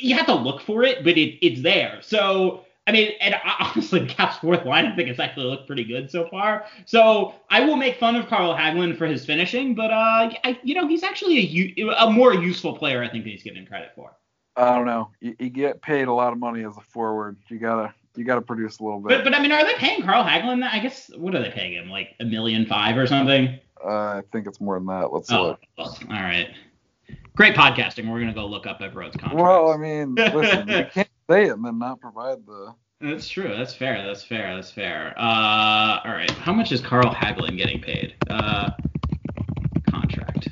you 0.00 0.16
have 0.16 0.26
to 0.26 0.34
look 0.34 0.60
for 0.60 0.82
it, 0.82 1.04
but 1.04 1.16
it, 1.16 1.44
it's 1.44 1.62
there. 1.62 1.98
So 2.02 2.64
I 2.86 2.92
mean, 2.92 3.12
and 3.20 3.36
honestly, 3.60 4.00
the 4.00 4.06
Caps' 4.06 4.38
fourth 4.38 4.64
line, 4.64 4.86
I 4.86 4.96
think 4.96 5.08
it's 5.08 5.20
actually 5.20 5.46
looked 5.46 5.66
pretty 5.66 5.84
good 5.84 6.10
so 6.10 6.28
far. 6.28 6.64
So 6.86 7.34
I 7.48 7.60
will 7.60 7.76
make 7.76 7.98
fun 7.98 8.16
of 8.16 8.26
Carl 8.26 8.54
Hagelin 8.54 8.96
for 8.96 9.06
his 9.06 9.24
finishing, 9.24 9.74
but 9.74 9.90
uh, 9.90 10.30
I, 10.44 10.58
you 10.62 10.74
know, 10.74 10.88
he's 10.88 11.02
actually 11.02 11.74
a, 11.78 12.06
a 12.06 12.10
more 12.10 12.34
useful 12.34 12.76
player, 12.76 13.02
I 13.02 13.08
think, 13.08 13.24
than 13.24 13.32
he's 13.32 13.42
given 13.42 13.66
credit 13.66 13.92
for. 13.94 14.16
I 14.56 14.74
don't 14.74 14.86
know. 14.86 15.10
You, 15.20 15.36
you, 15.38 15.48
get 15.48 15.80
paid 15.80 16.08
a 16.08 16.12
lot 16.12 16.32
of 16.32 16.38
money 16.38 16.64
as 16.64 16.76
a 16.76 16.80
forward. 16.80 17.36
You 17.48 17.58
gotta 17.58 17.94
you 18.16 18.24
gotta 18.24 18.42
produce 18.42 18.80
a 18.80 18.84
little 18.84 19.00
bit. 19.00 19.08
But 19.08 19.24
but 19.24 19.34
I 19.34 19.40
mean, 19.40 19.52
are 19.52 19.64
they 19.64 19.74
paying 19.74 20.02
Carl 20.02 20.24
Hagelin? 20.24 20.68
I 20.68 20.80
guess 20.80 21.10
what 21.16 21.34
are 21.34 21.42
they 21.42 21.50
paying 21.50 21.74
him? 21.74 21.88
Like 21.88 22.16
a 22.18 22.24
million 22.24 22.66
five 22.66 22.96
or 22.96 23.06
something? 23.06 23.58
Uh, 23.82 23.88
I 23.88 24.22
think 24.32 24.46
it's 24.46 24.60
more 24.60 24.78
than 24.78 24.86
that. 24.88 25.12
Let's 25.12 25.30
oh, 25.30 25.42
look. 25.42 25.60
All 25.78 25.94
right. 26.08 26.50
Great 27.36 27.54
podcasting. 27.54 28.10
We're 28.10 28.20
gonna 28.20 28.34
go 28.34 28.46
look 28.46 28.66
up 28.66 28.80
Everode's 28.80 29.16
contract. 29.16 29.36
Well, 29.36 29.70
I 29.70 29.76
mean, 29.76 30.14
listen, 30.16 30.68
you 30.68 30.86
can't 30.92 31.08
say 31.30 31.44
it 31.46 31.52
and 31.52 31.64
then 31.64 31.78
not 31.78 32.00
provide 32.00 32.44
the. 32.46 32.74
That's 33.00 33.28
true. 33.28 33.54
That's 33.56 33.72
fair. 33.74 34.06
That's 34.06 34.22
fair. 34.22 34.54
That's 34.54 34.70
fair. 34.70 35.14
Uh, 35.16 36.00
all 36.04 36.12
right. 36.12 36.30
How 36.32 36.52
much 36.52 36.70
is 36.70 36.82
Carl 36.82 37.14
Hagelin 37.14 37.56
getting 37.56 37.80
paid? 37.80 38.14
Uh, 38.28 38.70
contract. 39.90 40.48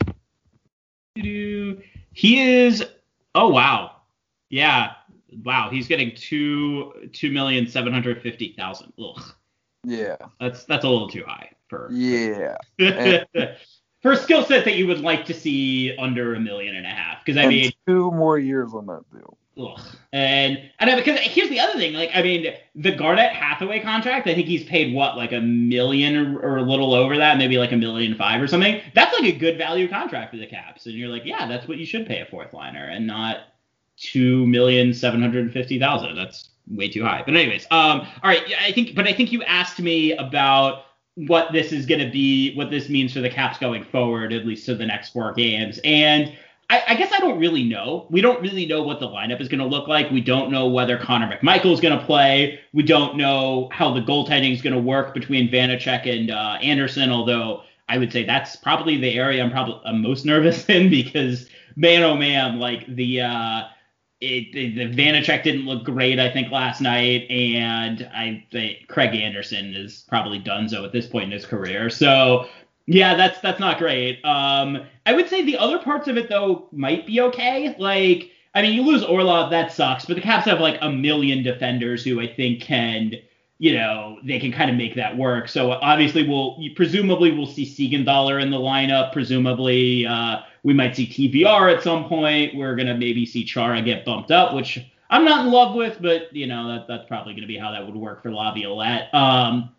He 1.14 2.40
is. 2.40 2.84
Oh 3.34 3.48
wow. 3.48 3.96
Yeah. 4.48 4.92
Wow. 5.44 5.68
He's 5.70 5.88
getting 5.88 6.14
two 6.14 7.10
two 7.12 7.30
million 7.30 7.66
seven 7.66 7.92
hundred 7.92 8.22
fifty 8.22 8.54
thousand. 8.56 8.92
Ugh. 8.98 9.22
Yeah. 9.84 10.16
That's 10.40 10.64
that's 10.64 10.84
a 10.84 10.88
little 10.88 11.08
too 11.08 11.24
high. 11.26 11.50
for 11.68 11.90
Yeah. 11.92 12.56
for 14.02 14.12
a 14.12 14.16
skill 14.16 14.44
set 14.44 14.64
that 14.64 14.76
you 14.76 14.86
would 14.86 15.00
like 15.00 15.24
to 15.26 15.34
see 15.34 15.96
under 15.98 16.34
a 16.34 16.40
million 16.40 16.76
and 16.76 16.86
a 16.86 16.90
half. 16.90 17.24
Because 17.24 17.38
I 17.38 17.42
and 17.42 17.50
mean, 17.50 17.72
two 17.86 18.10
more 18.12 18.38
years 18.38 18.72
on 18.74 18.86
that 18.86 19.02
deal. 19.12 19.36
ugh. 19.58 19.80
and 20.12 20.58
and 20.78 20.90
I, 20.90 20.94
because 20.96 21.18
here's 21.20 21.48
the 21.50 21.60
other 21.60 21.74
thing, 21.78 21.94
like 21.94 22.10
I 22.14 22.22
mean, 22.22 22.52
the 22.74 22.92
Garnett 22.92 23.32
Hathaway 23.32 23.80
contract, 23.80 24.26
I 24.26 24.34
think 24.34 24.46
he's 24.46 24.64
paid 24.64 24.94
what 24.94 25.16
like 25.16 25.32
a 25.32 25.40
million 25.40 26.16
or, 26.16 26.40
or 26.40 26.56
a 26.58 26.62
little 26.62 26.94
over 26.94 27.16
that, 27.16 27.38
maybe 27.38 27.58
like 27.58 27.72
a 27.72 27.76
million 27.76 28.14
five 28.16 28.40
or 28.40 28.46
something. 28.46 28.80
That's 28.94 29.12
like 29.18 29.34
a 29.34 29.36
good 29.36 29.58
value 29.58 29.88
contract 29.88 30.30
for 30.30 30.36
the 30.36 30.46
Caps, 30.46 30.86
and 30.86 30.94
you're 30.94 31.08
like, 31.08 31.24
yeah, 31.24 31.46
that's 31.48 31.66
what 31.66 31.78
you 31.78 31.86
should 31.86 32.06
pay 32.06 32.20
a 32.20 32.26
fourth 32.26 32.52
liner, 32.52 32.84
and 32.84 33.06
not 33.06 33.38
two 33.96 34.46
million 34.46 34.94
seven 34.94 35.20
hundred 35.20 35.52
fifty 35.52 35.78
thousand. 35.78 36.14
That's 36.14 36.50
way 36.68 36.88
too 36.88 37.02
high. 37.02 37.22
But 37.26 37.34
anyways, 37.34 37.66
um, 37.70 38.00
all 38.22 38.30
right, 38.30 38.46
yeah, 38.48 38.58
I 38.62 38.72
think, 38.72 38.94
but 38.94 39.08
I 39.08 39.12
think 39.12 39.32
you 39.32 39.42
asked 39.42 39.80
me 39.80 40.12
about 40.12 40.84
what 41.26 41.52
this 41.52 41.72
is 41.72 41.84
going 41.84 42.00
to 42.00 42.10
be, 42.10 42.54
what 42.54 42.70
this 42.70 42.88
means 42.88 43.12
for 43.12 43.20
the 43.20 43.28
Caps 43.28 43.58
going 43.58 43.82
forward, 43.84 44.32
at 44.32 44.46
least 44.46 44.66
to 44.66 44.74
the 44.76 44.86
next 44.86 45.10
four 45.10 45.32
games. 45.32 45.80
And 45.82 46.32
I, 46.70 46.82
I 46.88 46.94
guess 46.94 47.12
I 47.12 47.18
don't 47.18 47.40
really 47.40 47.64
know. 47.64 48.06
We 48.10 48.20
don't 48.20 48.40
really 48.40 48.66
know 48.66 48.82
what 48.82 49.00
the 49.00 49.08
lineup 49.08 49.40
is 49.40 49.48
going 49.48 49.58
to 49.58 49.66
look 49.66 49.88
like. 49.88 50.10
We 50.10 50.20
don't 50.20 50.50
know 50.50 50.68
whether 50.68 50.96
Connor 50.96 51.36
McMichael 51.36 51.72
is 51.72 51.80
going 51.80 51.98
to 51.98 52.04
play. 52.04 52.60
We 52.72 52.84
don't 52.84 53.16
know 53.16 53.68
how 53.72 53.92
the 53.92 54.00
goaltending 54.00 54.52
is 54.52 54.62
going 54.62 54.74
to 54.74 54.80
work 54.80 55.12
between 55.12 55.50
Vanecek 55.50 56.06
and 56.06 56.30
uh, 56.30 56.58
Anderson, 56.62 57.10
although 57.10 57.62
I 57.88 57.98
would 57.98 58.12
say 58.12 58.24
that's 58.24 58.54
probably 58.54 58.98
the 58.98 59.14
area 59.14 59.42
I'm 59.42 59.50
probably 59.50 59.80
I'm 59.84 60.02
most 60.02 60.24
nervous 60.24 60.66
in 60.68 60.90
because 60.90 61.48
man 61.74 62.02
oh 62.02 62.16
man, 62.16 62.60
like 62.60 62.86
the 62.94 63.22
uh, 63.22 63.62
it, 64.20 64.54
it, 64.54 64.74
the 64.74 65.02
Vanecek 65.02 65.44
didn't 65.44 65.66
look 65.66 65.84
great, 65.84 66.18
I 66.18 66.30
think, 66.30 66.50
last 66.50 66.80
night, 66.80 67.30
and 67.30 68.08
I 68.12 68.44
think 68.50 68.88
Craig 68.88 69.14
Anderson 69.14 69.74
is 69.74 70.04
probably 70.08 70.40
donezo 70.40 70.84
at 70.84 70.92
this 70.92 71.06
point 71.06 71.26
in 71.26 71.30
his 71.30 71.46
career. 71.46 71.88
So 71.88 72.48
yeah, 72.86 73.14
that's 73.14 73.38
that's 73.40 73.60
not 73.60 73.78
great. 73.78 74.24
Um, 74.24 74.82
I 75.04 75.12
would 75.12 75.28
say 75.28 75.44
the 75.44 75.58
other 75.58 75.78
parts 75.78 76.08
of 76.08 76.16
it 76.16 76.30
though 76.30 76.68
might 76.72 77.06
be 77.06 77.20
okay. 77.20 77.76
Like, 77.78 78.30
I 78.54 78.62
mean, 78.62 78.72
you 78.72 78.82
lose 78.82 79.04
Orlov, 79.04 79.50
that 79.50 79.72
sucks, 79.72 80.06
but 80.06 80.14
the 80.14 80.22
Caps 80.22 80.46
have 80.46 80.58
like 80.58 80.78
a 80.80 80.90
million 80.90 81.42
defenders 81.42 82.02
who 82.02 82.18
I 82.18 82.26
think 82.26 82.62
can, 82.62 83.12
you 83.58 83.74
know, 83.74 84.18
they 84.24 84.40
can 84.40 84.50
kind 84.50 84.70
of 84.70 84.76
make 84.76 84.94
that 84.94 85.16
work. 85.16 85.48
So 85.48 85.72
obviously, 85.72 86.26
we'll 86.26 86.58
presumably 86.74 87.30
we'll 87.30 87.46
see 87.46 87.66
Siegenthaler 87.66 88.42
in 88.42 88.50
the 88.50 88.56
lineup. 88.56 89.12
Presumably, 89.12 90.06
uh, 90.06 90.40
we 90.68 90.74
might 90.74 90.94
see 90.94 91.06
TBR 91.06 91.74
at 91.74 91.82
some 91.82 92.10
point. 92.10 92.54
We're 92.54 92.76
gonna 92.76 92.94
maybe 92.94 93.24
see 93.24 93.42
Chara 93.42 93.80
get 93.80 94.04
bumped 94.04 94.30
up, 94.30 94.52
which 94.52 94.78
I'm 95.08 95.24
not 95.24 95.46
in 95.46 95.50
love 95.50 95.74
with, 95.74 95.96
but 95.98 96.30
you 96.36 96.46
know 96.46 96.68
that 96.68 96.86
that's 96.86 97.08
probably 97.08 97.32
gonna 97.32 97.46
be 97.46 97.56
how 97.56 97.70
that 97.72 97.86
would 97.86 97.96
work 97.96 98.22
for 98.22 98.30
Laviolette. 98.30 99.08
Um, 99.14 99.70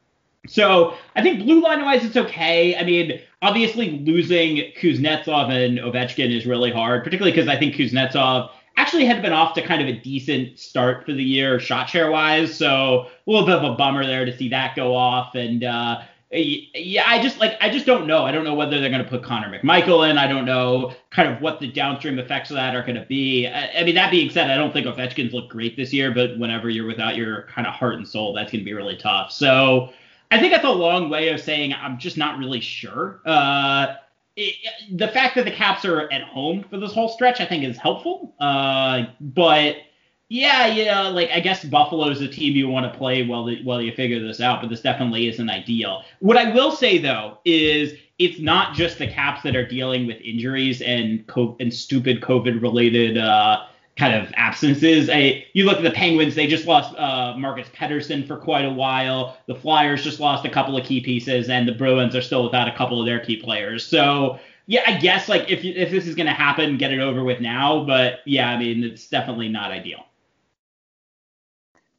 so 0.47 0.95
I 1.15 1.21
think 1.21 1.43
blue 1.43 1.61
line 1.61 1.85
wise 1.85 2.03
it's 2.03 2.17
okay. 2.17 2.75
I 2.75 2.83
mean, 2.83 3.21
obviously 3.43 3.99
losing 3.99 4.73
Kuznetsov 4.81 5.51
and 5.51 5.77
Ovechkin 5.77 6.35
is 6.35 6.47
really 6.47 6.71
hard, 6.71 7.03
particularly 7.03 7.33
because 7.33 7.47
I 7.47 7.55
think 7.55 7.75
Kuznetsov 7.75 8.49
actually 8.75 9.05
had 9.05 9.21
been 9.21 9.31
off 9.31 9.53
to 9.53 9.61
kind 9.61 9.83
of 9.83 9.89
a 9.89 9.99
decent 9.99 10.57
start 10.57 11.05
for 11.05 11.13
the 11.13 11.23
year 11.23 11.59
shot 11.59 11.87
share 11.87 12.09
wise. 12.09 12.57
So 12.57 13.09
a 13.27 13.31
little 13.31 13.45
bit 13.45 13.57
of 13.57 13.63
a 13.63 13.75
bummer 13.75 14.07
there 14.07 14.25
to 14.25 14.35
see 14.35 14.49
that 14.49 14.75
go 14.75 14.95
off. 14.95 15.35
And 15.35 15.63
uh, 15.63 16.01
yeah, 16.31 17.05
I 17.07 17.21
just 17.21 17.39
like 17.39 17.57
I 17.59 17.69
just 17.69 17.87
don't 17.87 18.05
know. 18.05 18.23
I 18.23 18.31
don't 18.31 18.43
know 18.43 18.53
whether 18.53 18.79
they're 18.79 18.91
going 18.91 19.03
to 19.03 19.09
put 19.09 19.23
Connor 19.23 19.49
McMichael 19.49 20.07
in. 20.09 20.19
I 20.19 20.27
don't 20.27 20.45
know 20.45 20.93
kind 21.09 21.31
of 21.31 21.41
what 21.41 21.59
the 21.59 21.67
downstream 21.67 22.19
effects 22.19 22.51
of 22.51 22.55
that 22.55 22.75
are 22.75 22.83
going 22.83 22.95
to 22.95 23.05
be. 23.05 23.47
I, 23.47 23.79
I, 23.79 23.83
mean, 23.83 23.95
that 23.95 24.11
being 24.11 24.29
said, 24.29 24.51
I 24.51 24.55
don't 24.55 24.71
think 24.71 24.85
Ovechkin's 24.85 25.33
looked 25.33 25.49
great 25.49 25.75
this 25.75 25.91
year, 25.91 26.11
but 26.11 26.37
whenever 26.37 26.69
you're 26.69 26.85
without 26.85 27.15
your 27.15 27.43
kind 27.43 27.65
of 27.65 27.73
heart 27.73 27.95
and 27.95 28.07
soul, 28.07 28.33
that's 28.33 28.51
going 28.51 28.61
to 28.61 28.65
be 28.65 28.73
really 28.73 28.95
tough. 28.95 29.31
So 29.31 29.91
I 30.29 30.39
think 30.39 30.53
that's 30.53 30.65
a 30.65 30.69
long 30.69 31.09
way 31.09 31.29
of 31.29 31.41
saying 31.41 31.73
I'm 31.73 31.97
just 31.97 32.15
not 32.15 32.37
really 32.37 32.61
sure. 32.61 33.21
Uh, 33.25 33.95
it, 34.35 34.55
the 34.91 35.07
fact 35.07 35.33
that 35.35 35.45
the 35.45 35.51
Caps 35.51 35.83
are 35.83 36.11
at 36.11 36.21
home 36.21 36.63
for 36.69 36.77
this 36.77 36.93
whole 36.93 37.09
stretch, 37.09 37.41
I 37.41 37.45
think, 37.45 37.63
is 37.63 37.77
helpful. 37.77 38.35
Uh, 38.39 39.05
but 39.19 39.77
yeah, 40.29 40.67
yeah, 40.67 41.07
like 41.07 41.31
I 41.31 41.39
guess 41.39 41.65
Buffalo's 41.65 42.21
a 42.21 42.27
team 42.27 42.55
you 42.55 42.69
want 42.69 42.91
to 42.91 42.95
play 42.97 43.25
while 43.25 43.45
the, 43.45 43.63
while 43.63 43.81
you 43.81 43.91
figure 43.91 44.19
this 44.19 44.39
out, 44.39 44.61
but 44.61 44.69
this 44.69 44.81
definitely 44.81 45.27
isn't 45.27 45.49
ideal. 45.49 46.03
What 46.19 46.37
I 46.37 46.53
will 46.53 46.71
say 46.71 46.99
though 46.99 47.39
is 47.45 47.93
it's 48.19 48.39
not 48.39 48.75
just 48.75 48.99
the 48.99 49.07
Caps 49.07 49.41
that 49.41 49.55
are 49.55 49.65
dealing 49.65 50.05
with 50.05 50.17
injuries 50.21 50.83
and 50.83 51.25
co- 51.25 51.57
and 51.59 51.73
stupid 51.73 52.21
COVID 52.21 52.61
related 52.61 53.17
uh, 53.17 53.65
kind 53.97 54.13
of 54.13 54.31
absences. 54.35 55.09
I, 55.09 55.45
you 55.53 55.65
look 55.65 55.77
at 55.77 55.83
the 55.83 55.91
Penguins; 55.91 56.35
they 56.35 56.45
just 56.45 56.67
lost 56.67 56.95
uh, 56.95 57.33
Marcus 57.35 57.67
Pettersson 57.69 58.27
for 58.27 58.37
quite 58.37 58.65
a 58.65 58.71
while. 58.71 59.35
The 59.47 59.55
Flyers 59.55 60.03
just 60.03 60.19
lost 60.19 60.45
a 60.45 60.49
couple 60.49 60.77
of 60.77 60.85
key 60.85 61.01
pieces, 61.01 61.49
and 61.49 61.67
the 61.67 61.73
Bruins 61.73 62.15
are 62.15 62.21
still 62.21 62.43
without 62.43 62.67
a 62.67 62.75
couple 62.77 62.99
of 62.99 63.07
their 63.07 63.19
key 63.19 63.37
players. 63.37 63.83
So 63.83 64.37
yeah, 64.67 64.83
I 64.85 64.99
guess 64.99 65.27
like 65.27 65.49
if 65.49 65.65
if 65.65 65.89
this 65.89 66.05
is 66.05 66.13
going 66.13 66.27
to 66.27 66.33
happen, 66.33 66.77
get 66.77 66.93
it 66.93 66.99
over 66.99 67.23
with 67.23 67.41
now. 67.41 67.83
But 67.83 68.19
yeah, 68.25 68.49
I 68.49 68.59
mean 68.59 68.83
it's 68.83 69.07
definitely 69.07 69.49
not 69.49 69.71
ideal. 69.71 70.05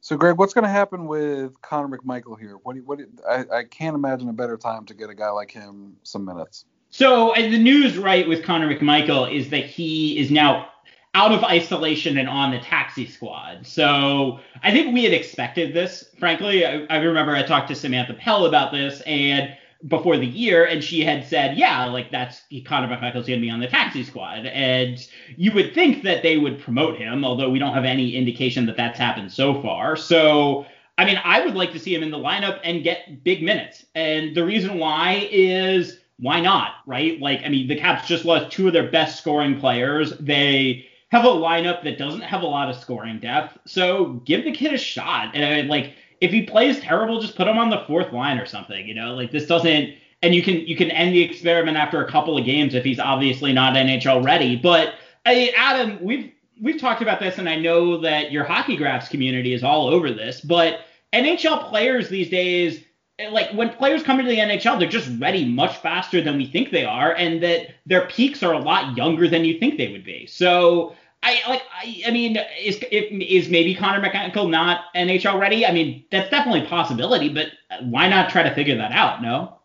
So, 0.01 0.17
Greg, 0.17 0.37
what's 0.37 0.53
going 0.53 0.63
to 0.63 0.69
happen 0.69 1.05
with 1.05 1.53
Connor 1.61 1.95
McMichael 1.95 2.39
here? 2.39 2.57
What? 2.63 2.75
What? 2.85 2.99
I, 3.29 3.45
I 3.53 3.63
can't 3.63 3.95
imagine 3.95 4.29
a 4.29 4.33
better 4.33 4.57
time 4.57 4.85
to 4.87 4.95
get 4.95 5.09
a 5.11 5.15
guy 5.15 5.29
like 5.29 5.51
him 5.51 5.95
some 6.01 6.25
minutes. 6.25 6.65
So, 6.89 7.35
uh, 7.35 7.41
the 7.41 7.59
news 7.59 7.97
right 7.97 8.27
with 8.27 8.43
Connor 8.43 8.75
McMichael 8.75 9.33
is 9.33 9.49
that 9.51 9.65
he 9.65 10.17
is 10.17 10.31
now 10.31 10.67
out 11.13 11.31
of 11.33 11.43
isolation 11.43 12.17
and 12.17 12.27
on 12.27 12.51
the 12.51 12.59
taxi 12.59 13.05
squad. 13.05 13.67
So 13.67 14.39
I 14.63 14.71
think 14.71 14.93
we 14.93 15.03
had 15.03 15.13
expected 15.13 15.73
this, 15.73 16.05
frankly. 16.17 16.65
I, 16.65 16.85
I, 16.89 16.97
remember 16.97 17.35
I 17.35 17.43
talked 17.43 17.67
to 17.67 17.75
Samantha 17.75 18.13
Pell 18.13 18.45
about 18.45 18.71
this 18.71 19.01
and 19.01 19.55
before 19.87 20.17
the 20.17 20.25
year, 20.25 20.65
and 20.65 20.83
she 20.83 21.03
had 21.03 21.27
said, 21.27 21.57
yeah, 21.57 21.85
like 21.85 22.11
that's 22.11 22.41
Connor 22.65 22.87
McMichael's 22.87 23.27
going 23.27 23.39
to 23.39 23.45
be 23.45 23.49
on 23.49 23.59
the 23.59 23.67
taxi 23.67 24.03
squad. 24.03 24.45
And 24.45 24.99
you 25.37 25.51
would 25.53 25.73
think 25.73 26.03
that 26.03 26.23
they 26.23 26.37
would 26.37 26.59
promote 26.59 26.97
him, 26.97 27.25
although 27.25 27.49
we 27.49 27.59
don't 27.59 27.73
have 27.73 27.85
any 27.85 28.15
indication 28.15 28.65
that 28.67 28.77
that's 28.77 28.99
happened 28.99 29.31
so 29.31 29.61
far. 29.61 29.95
So 29.95 30.65
I 30.97 31.05
mean, 31.05 31.19
I 31.23 31.43
would 31.43 31.55
like 31.55 31.71
to 31.71 31.79
see 31.79 31.95
him 31.95 32.03
in 32.03 32.11
the 32.11 32.17
lineup 32.17 32.59
and 32.63 32.83
get 32.83 33.23
big 33.23 33.41
minutes. 33.41 33.85
And 33.95 34.35
the 34.35 34.45
reason 34.45 34.77
why 34.77 35.27
is 35.31 35.97
why 36.17 36.39
not, 36.39 36.75
right? 36.85 37.19
Like, 37.19 37.41
I 37.43 37.49
mean, 37.49 37.67
the 37.67 37.75
Caps 37.75 38.07
just 38.07 38.25
lost 38.25 38.51
two 38.51 38.67
of 38.67 38.73
their 38.73 38.91
best 38.91 39.17
scoring 39.17 39.59
players. 39.59 40.15
They 40.19 40.85
have 41.09 41.25
a 41.25 41.29
lineup 41.29 41.83
that 41.83 41.97
doesn't 41.97 42.21
have 42.21 42.43
a 42.43 42.45
lot 42.45 42.69
of 42.69 42.75
scoring 42.75 43.19
depth. 43.19 43.57
So 43.65 44.21
give 44.25 44.43
the 44.43 44.51
kid 44.51 44.73
a 44.73 44.77
shot. 44.77 45.31
And 45.33 45.43
I 45.43 45.61
like 45.61 45.95
if 46.21 46.31
he 46.31 46.43
plays 46.43 46.79
terrible, 46.79 47.19
just 47.19 47.35
put 47.35 47.47
him 47.47 47.57
on 47.57 47.69
the 47.69 47.83
fourth 47.87 48.13
line 48.13 48.37
or 48.37 48.45
something. 48.45 48.87
You 48.87 48.93
know, 48.93 49.15
like 49.15 49.31
this 49.31 49.45
doesn't. 49.45 49.95
And 50.23 50.35
you 50.35 50.43
can 50.43 50.67
you 50.67 50.75
can 50.75 50.91
end 50.91 51.15
the 51.15 51.21
experiment 51.21 51.77
after 51.77 52.05
a 52.05 52.09
couple 52.09 52.37
of 52.37 52.45
games 52.45 52.75
if 52.75 52.83
he's 52.83 52.99
obviously 52.99 53.51
not 53.51 53.73
NHL 53.73 54.23
ready. 54.23 54.55
But 54.55 54.93
I, 55.25 55.51
Adam, 55.57 55.97
we've 56.01 56.31
we've 56.61 56.79
talked 56.79 57.01
about 57.01 57.19
this, 57.19 57.39
and 57.39 57.49
I 57.49 57.55
know 57.55 57.97
that 58.01 58.31
your 58.31 58.43
hockey 58.43 58.77
graphs 58.77 59.09
community 59.09 59.53
is 59.53 59.63
all 59.63 59.87
over 59.87 60.11
this. 60.11 60.39
But 60.39 60.81
NHL 61.11 61.67
players 61.69 62.07
these 62.07 62.29
days 62.29 62.83
like 63.29 63.51
when 63.51 63.69
players 63.69 64.03
come 64.03 64.19
into 64.19 64.31
the 64.31 64.37
NHL, 64.39 64.79
they're 64.79 64.89
just 64.89 65.09
ready 65.19 65.45
much 65.45 65.77
faster 65.77 66.21
than 66.21 66.37
we 66.37 66.45
think 66.45 66.71
they 66.71 66.85
are, 66.85 67.13
and 67.13 67.41
that 67.43 67.75
their 67.85 68.07
peaks 68.07 68.41
are 68.43 68.53
a 68.53 68.59
lot 68.59 68.95
younger 68.97 69.27
than 69.27 69.45
you 69.45 69.59
think 69.59 69.77
they 69.77 69.91
would 69.91 70.03
be. 70.03 70.25
So 70.25 70.95
I 71.23 71.41
like. 71.47 71.61
I, 71.71 72.03
I 72.07 72.11
mean, 72.11 72.37
is 72.59 72.77
is 72.91 73.49
maybe 73.49 73.75
Connor 73.75 74.01
McMichael 74.01 74.49
not 74.49 74.85
NHL 74.95 75.39
ready? 75.39 75.65
I 75.65 75.71
mean, 75.71 76.03
that's 76.11 76.29
definitely 76.31 76.65
a 76.65 76.67
possibility, 76.67 77.29
but 77.29 77.47
why 77.81 78.07
not 78.09 78.29
try 78.29 78.43
to 78.43 78.53
figure 78.55 78.75
that 78.77 78.91
out? 78.91 79.21
No. 79.21 79.59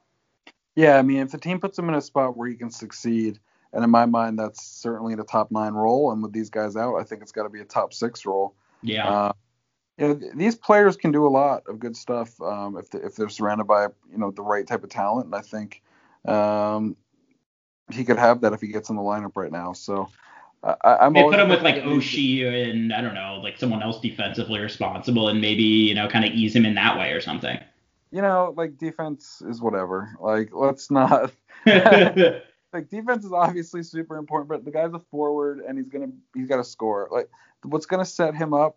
Yeah, 0.74 0.98
I 0.98 1.02
mean, 1.02 1.18
if 1.18 1.30
the 1.30 1.38
team 1.38 1.58
puts 1.58 1.78
him 1.78 1.88
in 1.88 1.94
a 1.94 2.02
spot 2.02 2.36
where 2.36 2.48
he 2.48 2.54
can 2.54 2.70
succeed, 2.70 3.38
and 3.72 3.82
in 3.82 3.88
my 3.88 4.04
mind, 4.04 4.38
that's 4.38 4.62
certainly 4.62 5.14
the 5.14 5.24
top 5.24 5.50
nine 5.50 5.72
role, 5.72 6.12
and 6.12 6.22
with 6.22 6.32
these 6.32 6.50
guys 6.50 6.76
out, 6.76 6.96
I 6.96 7.04
think 7.04 7.22
it's 7.22 7.32
got 7.32 7.44
to 7.44 7.48
be 7.48 7.60
a 7.60 7.64
top 7.64 7.94
six 7.94 8.26
role. 8.26 8.54
Yeah. 8.82 9.08
Uh, 9.08 9.32
you 9.96 10.08
know, 10.08 10.20
these 10.34 10.54
players 10.54 10.96
can 10.96 11.10
do 11.10 11.26
a 11.26 11.28
lot 11.28 11.62
of 11.66 11.78
good 11.78 11.96
stuff 11.96 12.38
um, 12.42 12.76
if, 12.76 12.90
they, 12.90 12.98
if 12.98 13.16
they're 13.16 13.30
surrounded 13.30 13.64
by 13.64 13.84
you 13.84 14.18
know 14.18 14.30
the 14.30 14.42
right 14.42 14.66
type 14.66 14.84
of 14.84 14.90
talent, 14.90 15.26
and 15.26 15.34
I 15.34 15.40
think 15.40 15.82
um, 16.26 16.96
he 17.90 18.04
could 18.04 18.18
have 18.18 18.42
that 18.42 18.52
if 18.52 18.60
he 18.60 18.68
gets 18.68 18.90
in 18.90 18.96
the 18.96 19.02
lineup 19.02 19.32
right 19.36 19.52
now. 19.52 19.72
So 19.72 20.10
I, 20.82 21.06
am 21.06 21.12
they 21.12 21.22
put 21.22 21.38
him 21.38 21.48
with 21.48 21.62
like 21.62 21.76
Oshie 21.76 22.70
and 22.70 22.92
I 22.92 23.00
don't 23.00 23.14
know, 23.14 23.40
like 23.42 23.58
someone 23.58 23.82
else 23.82 24.00
defensively 24.00 24.60
responsible, 24.60 25.28
and 25.28 25.40
maybe 25.40 25.62
you 25.62 25.94
know 25.94 26.08
kind 26.08 26.24
of 26.24 26.32
ease 26.32 26.54
him 26.54 26.66
in 26.66 26.74
that 26.74 26.98
way 26.98 27.12
or 27.12 27.20
something. 27.20 27.58
You 28.10 28.22
know, 28.22 28.54
like 28.56 28.78
defense 28.78 29.42
is 29.48 29.60
whatever. 29.60 30.16
Like 30.20 30.50
let's 30.52 30.90
not. 30.90 31.32
like 31.66 32.88
defense 32.90 33.24
is 33.24 33.32
obviously 33.32 33.82
super 33.82 34.16
important, 34.16 34.48
but 34.48 34.64
the 34.64 34.70
guy's 34.70 34.92
a 34.92 34.98
forward 35.10 35.60
and 35.60 35.78
he's 35.78 35.88
gonna 35.88 36.10
he's 36.34 36.48
got 36.48 36.56
to 36.56 36.64
score. 36.64 37.08
Like 37.10 37.30
what's 37.62 37.86
gonna 37.86 38.04
set 38.04 38.34
him 38.34 38.52
up 38.52 38.76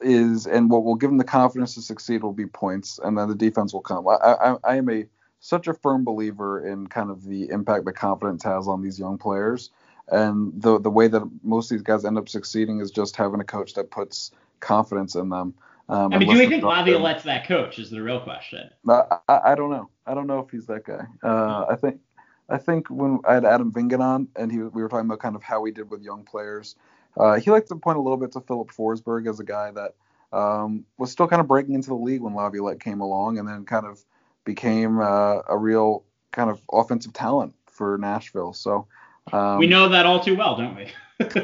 is 0.00 0.46
and 0.46 0.70
what 0.70 0.84
will 0.84 0.94
give 0.94 1.10
him 1.10 1.18
the 1.18 1.24
confidence 1.24 1.74
to 1.74 1.82
succeed 1.82 2.22
will 2.22 2.32
be 2.32 2.46
points, 2.46 2.98
and 3.02 3.16
then 3.16 3.28
the 3.28 3.34
defense 3.34 3.72
will 3.72 3.80
come. 3.80 4.08
I 4.08 4.14
I, 4.14 4.56
I 4.64 4.76
am 4.76 4.90
a 4.90 5.06
such 5.40 5.68
a 5.68 5.74
firm 5.74 6.04
believer 6.04 6.66
in 6.66 6.86
kind 6.86 7.10
of 7.10 7.24
the 7.24 7.50
impact 7.50 7.84
that 7.84 7.92
confidence 7.92 8.42
has 8.42 8.66
on 8.66 8.82
these 8.82 8.98
young 8.98 9.18
players. 9.18 9.70
And 10.08 10.52
the 10.60 10.78
the 10.78 10.90
way 10.90 11.08
that 11.08 11.22
most 11.42 11.70
of 11.70 11.76
these 11.76 11.82
guys 11.82 12.04
end 12.04 12.18
up 12.18 12.28
succeeding 12.28 12.80
is 12.80 12.90
just 12.90 13.16
having 13.16 13.40
a 13.40 13.44
coach 13.44 13.74
that 13.74 13.90
puts 13.90 14.30
confidence 14.60 15.14
in 15.14 15.30
them. 15.30 15.54
Um, 15.88 16.12
I 16.12 16.18
mean, 16.18 16.28
do 16.28 16.38
we 16.38 16.46
think 16.46 16.62
Laviolette's 16.62 17.24
that 17.24 17.46
coach? 17.46 17.78
Is 17.78 17.90
the 17.90 18.02
real 18.02 18.20
question. 18.20 18.70
I, 18.88 19.18
I, 19.28 19.40
I 19.52 19.54
don't 19.54 19.70
know. 19.70 19.90
I 20.06 20.14
don't 20.14 20.26
know 20.26 20.40
if 20.40 20.50
he's 20.50 20.66
that 20.66 20.84
guy. 20.84 21.06
Uh, 21.22 21.66
I 21.68 21.76
think 21.76 22.00
I 22.48 22.58
think 22.58 22.88
when 22.88 23.20
I 23.26 23.34
had 23.34 23.44
Adam 23.44 23.72
Vingan 23.72 24.00
on 24.00 24.28
and 24.36 24.50
he 24.50 24.58
we 24.58 24.82
were 24.82 24.88
talking 24.88 25.06
about 25.06 25.20
kind 25.20 25.36
of 25.36 25.42
how 25.42 25.64
he 25.64 25.72
did 25.72 25.90
with 25.90 26.02
young 26.02 26.24
players, 26.24 26.76
uh, 27.16 27.34
he 27.34 27.50
liked 27.50 27.68
to 27.68 27.76
point 27.76 27.98
a 27.98 28.00
little 28.00 28.16
bit 28.16 28.32
to 28.32 28.40
Filip 28.40 28.70
Forsberg 28.70 29.28
as 29.28 29.40
a 29.40 29.44
guy 29.44 29.70
that 29.72 29.94
um, 30.32 30.84
was 30.98 31.10
still 31.10 31.28
kind 31.28 31.40
of 31.40 31.48
breaking 31.48 31.74
into 31.74 31.88
the 31.88 31.94
league 31.94 32.20
when 32.20 32.34
Laviolette 32.34 32.80
came 32.80 33.00
along, 33.00 33.38
and 33.38 33.48
then 33.48 33.64
kind 33.64 33.86
of 33.86 34.04
became 34.44 35.00
uh, 35.00 35.40
a 35.48 35.56
real 35.56 36.04
kind 36.32 36.50
of 36.50 36.60
offensive 36.72 37.12
talent 37.12 37.54
for 37.66 37.96
Nashville. 37.98 38.52
So 38.52 38.86
um, 39.32 39.58
we 39.58 39.66
know 39.66 39.88
that 39.88 40.06
all 40.06 40.20
too 40.20 40.36
well, 40.36 40.56
don't 40.56 40.76
we? 40.76 40.92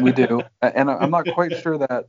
we 0.01 0.13
do, 0.13 0.43
and 0.63 0.91
I'm 0.91 1.11
not 1.11 1.27
quite 1.33 1.57
sure 1.59 1.79
that 1.79 2.07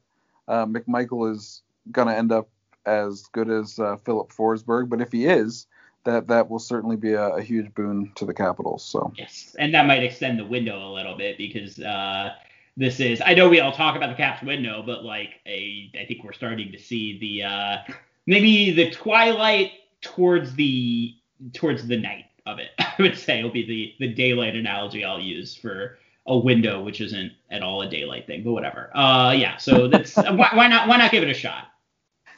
uh, 0.48 0.66
McMichael 0.66 1.32
is 1.32 1.62
going 1.92 2.08
to 2.08 2.16
end 2.16 2.32
up 2.32 2.50
as 2.86 3.24
good 3.32 3.50
as 3.50 3.80
uh, 3.80 3.98
Filip 3.98 4.30
Forsberg, 4.30 4.90
but 4.90 5.02
if 5.02 5.12
he 5.12 5.26
is, 5.26 5.68
that 6.04 6.28
that 6.28 6.50
will 6.50 6.60
certainly 6.60 6.96
be 6.96 7.14
a, 7.14 7.30
a, 7.30 7.42
huge 7.42 7.74
boon 7.76 8.12
to 8.16 8.26
the 8.26 8.34
Capitals. 8.34 8.84
So 8.84 9.14
yes, 9.16 9.56
and 9.60 9.74
that 9.74 9.86
might 9.86 10.04
extend 10.04 10.40
the 10.40 10.46
window 10.46 10.92
a 10.92 10.92
little 10.92 11.16
bit 11.16 11.38
because 11.38 11.80
uh, 11.80 12.34
this 12.76 13.00
is. 13.00 13.22
I 13.24 13.34
know 13.34 13.50
we 13.50 13.60
all 13.60 13.72
talk 13.72 13.96
about 13.96 14.10
the 14.10 14.16
Caps 14.16 14.42
window, 14.44 14.84
but 14.86 15.04
like 15.04 15.42
a, 15.46 15.92
I 16.00 16.06
think 16.06 16.24
we're 16.24 16.34
starting 16.34 16.72
to 16.72 16.80
see 16.80 17.20
the 17.20 17.44
uh, 17.44 17.78
maybe 18.26 18.72
the 18.72 18.90
twilight 18.90 19.72
towards 20.02 20.56
the 20.56 21.16
towards 21.54 21.88
the 21.88 21.98
night 21.98 22.21
of 22.45 22.60
it. 22.60 22.69
I 22.80 22.93
would 22.99 23.17
say 23.17 23.43
will 23.43 23.51
be 23.51 23.65
the 23.65 24.06
the 24.06 24.13
daylight 24.13 24.56
analogy 24.56 25.04
I'll 25.04 25.19
use 25.19 25.56
for 25.56 25.97
a 26.27 26.38
window, 26.38 26.84
which 26.84 27.01
isn't 27.01 27.32
at 27.49 27.63
all 27.63 27.82
a 27.82 27.89
daylight 27.89 28.27
thing, 28.27 28.43
but 28.43 28.51
whatever. 28.51 28.95
Uh, 28.95 29.32
yeah. 29.32 29.58
So 29.58 29.88
that's 29.88 30.15
why, 30.15 30.49
why 30.54 30.67
not 30.67 30.88
why 30.88 30.97
not 30.97 31.12
give 31.12 31.23
it 31.23 31.30
a 31.30 31.34
shot? 31.34 31.67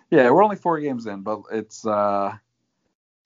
Yeah, 0.09 0.29
we're 0.29 0.43
only 0.43 0.55
four 0.55 0.79
games 0.79 1.05
in, 1.07 1.21
but 1.21 1.41
it's 1.51 1.85
uh, 1.85 2.33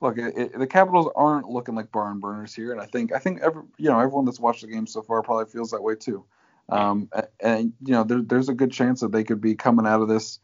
look, 0.02 0.18
it, 0.18 0.38
it, 0.38 0.60
the 0.60 0.68
Capitals 0.68 1.10
aren't 1.16 1.50
looking 1.50 1.76
like 1.76 1.92
barn 1.92 2.20
burners 2.20 2.56
here, 2.56 2.72
and 2.72 2.82
I 2.82 2.86
think 2.86 3.14
I 3.14 3.20
think 3.20 3.42
every 3.42 3.64
you 3.78 3.90
know 3.90 4.00
everyone 4.00 4.26
that's 4.26 4.40
watched 4.40 4.62
the 4.62 4.68
game 4.68 4.88
so 4.88 5.02
far 5.02 5.22
probably 5.22 5.46
feels 5.46 5.72
that 5.72 5.84
way 5.84 5.96
too. 5.96 6.24
Um, 6.70 7.10
and, 7.14 7.28
and 7.40 7.74
you 7.86 7.94
know 7.94 8.04
there, 8.04 8.22
there's 8.22 8.50
a 8.50 8.54
good 8.54 8.72
chance 8.72 9.02
that 9.02 9.12
they 9.12 9.24
could 9.24 9.42
be 9.42 9.56
coming 9.56 9.86
out 9.86 10.02
of 10.02 10.08
this 10.08 10.40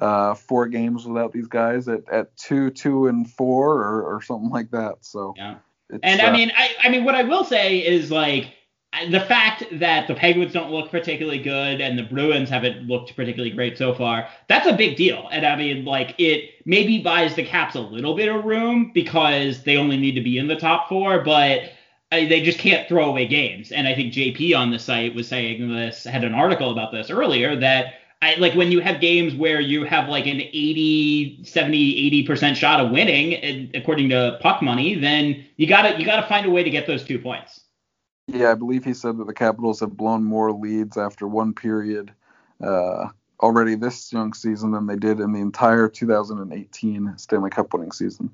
uh, 0.00 0.34
four 0.34 0.66
games 0.66 1.06
without 1.06 1.32
these 1.32 1.46
guys 1.46 1.88
at, 1.88 2.08
at 2.08 2.36
two, 2.36 2.70
two 2.70 3.06
and 3.06 3.30
four 3.30 3.78
or, 3.82 4.16
or 4.16 4.22
something 4.22 4.50
like 4.50 4.70
that. 4.70 4.96
So 5.02 5.34
yeah. 5.36 5.56
And 6.02 6.20
uh, 6.20 6.24
I 6.24 6.32
mean, 6.32 6.52
I, 6.56 6.70
I 6.84 6.88
mean, 6.88 7.04
what 7.04 7.14
I 7.14 7.22
will 7.22 7.44
say 7.44 7.78
is 7.78 8.10
like 8.10 8.54
the 9.08 9.20
fact 9.20 9.64
that 9.72 10.08
the 10.08 10.14
Penguins 10.14 10.52
don't 10.52 10.70
look 10.70 10.90
particularly 10.90 11.38
good 11.38 11.80
and 11.80 11.98
the 11.98 12.02
Bruins 12.02 12.50
haven't 12.50 12.86
looked 12.88 13.14
particularly 13.14 13.54
great 13.54 13.78
so 13.78 13.94
far, 13.94 14.28
that's 14.48 14.66
a 14.66 14.72
big 14.72 14.96
deal. 14.96 15.28
And 15.30 15.46
I 15.46 15.56
mean, 15.56 15.84
like, 15.84 16.14
it 16.18 16.50
maybe 16.66 17.00
buys 17.00 17.34
the 17.34 17.44
Caps 17.44 17.76
a 17.76 17.80
little 17.80 18.16
bit 18.16 18.28
of 18.28 18.44
room 18.44 18.90
because 18.92 19.62
they 19.62 19.76
only 19.76 19.96
need 19.96 20.16
to 20.16 20.20
be 20.20 20.38
in 20.38 20.48
the 20.48 20.56
top 20.56 20.88
four, 20.88 21.22
but 21.22 21.62
uh, 22.12 22.26
they 22.28 22.42
just 22.42 22.58
can't 22.58 22.88
throw 22.88 23.04
away 23.04 23.26
games. 23.26 23.70
And 23.70 23.86
I 23.86 23.94
think 23.94 24.12
JP 24.12 24.56
on 24.56 24.70
the 24.70 24.78
site 24.78 25.14
was 25.14 25.28
saying 25.28 25.72
this, 25.72 26.04
had 26.04 26.24
an 26.24 26.34
article 26.34 26.70
about 26.70 26.92
this 26.92 27.10
earlier 27.10 27.56
that. 27.56 27.94
I, 28.22 28.34
like 28.34 28.54
when 28.54 28.70
you 28.70 28.80
have 28.80 29.00
games 29.00 29.34
where 29.34 29.60
you 29.60 29.84
have 29.84 30.08
like 30.08 30.26
an 30.26 30.40
80 30.40 31.42
70 31.44 32.24
80% 32.26 32.54
shot 32.54 32.80
of 32.80 32.90
winning 32.90 33.70
according 33.74 34.10
to 34.10 34.38
puck 34.42 34.60
money 34.60 34.94
then 34.94 35.46
you 35.56 35.66
got 35.66 35.82
to 35.82 35.98
you 35.98 36.04
got 36.04 36.20
to 36.20 36.26
find 36.26 36.44
a 36.44 36.50
way 36.50 36.62
to 36.62 36.68
get 36.68 36.86
those 36.86 37.02
two 37.02 37.18
points 37.18 37.60
yeah, 38.32 38.52
I 38.52 38.54
believe 38.54 38.84
he 38.84 38.94
said 38.94 39.18
that 39.18 39.26
the 39.26 39.34
Capitals 39.34 39.80
have 39.80 39.96
blown 39.96 40.24
more 40.24 40.52
leads 40.52 40.96
after 40.96 41.26
one 41.26 41.52
period 41.52 42.12
uh, 42.62 43.08
already 43.40 43.74
this 43.74 44.12
young 44.12 44.34
season 44.34 44.70
than 44.70 44.86
they 44.86 44.96
did 44.96 45.20
in 45.20 45.32
the 45.32 45.40
entire 45.40 45.88
2018 45.88 47.14
Stanley 47.16 47.50
Cup 47.50 47.72
winning 47.72 47.92
season. 47.92 48.30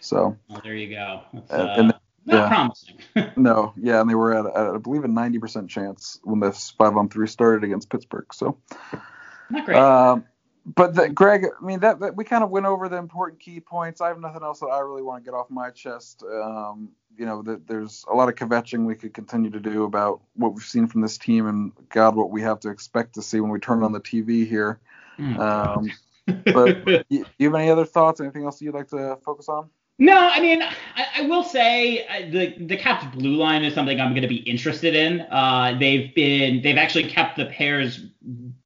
So. 0.00 0.36
Well, 0.48 0.60
there 0.62 0.74
you 0.74 0.94
go. 0.94 1.22
That's, 1.32 1.52
uh, 1.52 1.74
and, 1.78 1.88
not 1.88 2.02
yeah, 2.26 2.48
promising. 2.48 2.98
no, 3.42 3.72
yeah, 3.76 4.00
and 4.00 4.10
they 4.10 4.14
were 4.14 4.34
at, 4.34 4.46
at 4.46 4.74
I 4.74 4.76
believe 4.76 5.04
a 5.04 5.08
90% 5.08 5.68
chance 5.68 6.20
when 6.22 6.40
this 6.40 6.74
five 6.76 6.96
on 6.96 7.08
three 7.08 7.26
started 7.26 7.64
against 7.64 7.88
Pittsburgh. 7.88 8.32
So. 8.32 8.58
Not 9.50 9.64
great. 9.64 9.78
Um, 9.78 10.24
but 10.66 10.94
the, 10.94 11.08
Greg, 11.08 11.44
I 11.44 11.64
mean 11.64 11.80
that, 11.80 12.00
that, 12.00 12.16
we 12.16 12.24
kind 12.24 12.44
of 12.44 12.50
went 12.50 12.66
over 12.66 12.88
the 12.88 12.96
important 12.96 13.40
key 13.40 13.60
points. 13.60 14.00
I 14.00 14.08
have 14.08 14.20
nothing 14.20 14.42
else 14.42 14.60
that 14.60 14.66
I 14.66 14.78
really 14.80 15.02
want 15.02 15.24
to 15.24 15.30
get 15.30 15.36
off 15.36 15.50
my 15.50 15.70
chest. 15.70 16.22
Um, 16.22 16.90
you 17.16 17.26
know, 17.26 17.42
the, 17.42 17.60
there's 17.66 18.04
a 18.10 18.14
lot 18.14 18.28
of 18.28 18.34
kvetching 18.34 18.84
we 18.84 18.94
could 18.94 19.14
continue 19.14 19.50
to 19.50 19.60
do 19.60 19.84
about 19.84 20.20
what 20.34 20.54
we've 20.54 20.62
seen 20.62 20.86
from 20.86 21.00
this 21.00 21.18
team, 21.18 21.46
and 21.46 21.72
God, 21.88 22.14
what 22.14 22.30
we 22.30 22.42
have 22.42 22.60
to 22.60 22.70
expect 22.70 23.14
to 23.14 23.22
see 23.22 23.40
when 23.40 23.50
we 23.50 23.58
turn 23.58 23.82
on 23.82 23.92
the 23.92 24.00
TV 24.00 24.46
here. 24.46 24.80
Mm, 25.18 25.38
um, 25.38 25.90
but 26.86 27.06
you, 27.10 27.24
you 27.38 27.46
have 27.46 27.54
any 27.54 27.70
other 27.70 27.84
thoughts? 27.84 28.20
Anything 28.20 28.44
else 28.44 28.60
you'd 28.62 28.74
like 28.74 28.88
to 28.88 29.18
focus 29.24 29.48
on? 29.48 29.70
No, 29.98 30.16
I 30.16 30.40
mean, 30.40 30.62
I, 30.62 31.06
I 31.18 31.22
will 31.22 31.44
say 31.44 32.06
uh, 32.06 32.30
the 32.30 32.54
the 32.66 32.76
Caps 32.76 33.04
blue 33.14 33.34
line 33.34 33.64
is 33.64 33.74
something 33.74 34.00
I'm 34.00 34.12
going 34.12 34.22
to 34.22 34.28
be 34.28 34.36
interested 34.36 34.94
in. 34.94 35.20
Uh, 35.22 35.76
they've 35.78 36.14
been 36.14 36.62
they've 36.62 36.78
actually 36.78 37.08
kept 37.08 37.36
the 37.36 37.46
pairs 37.46 38.06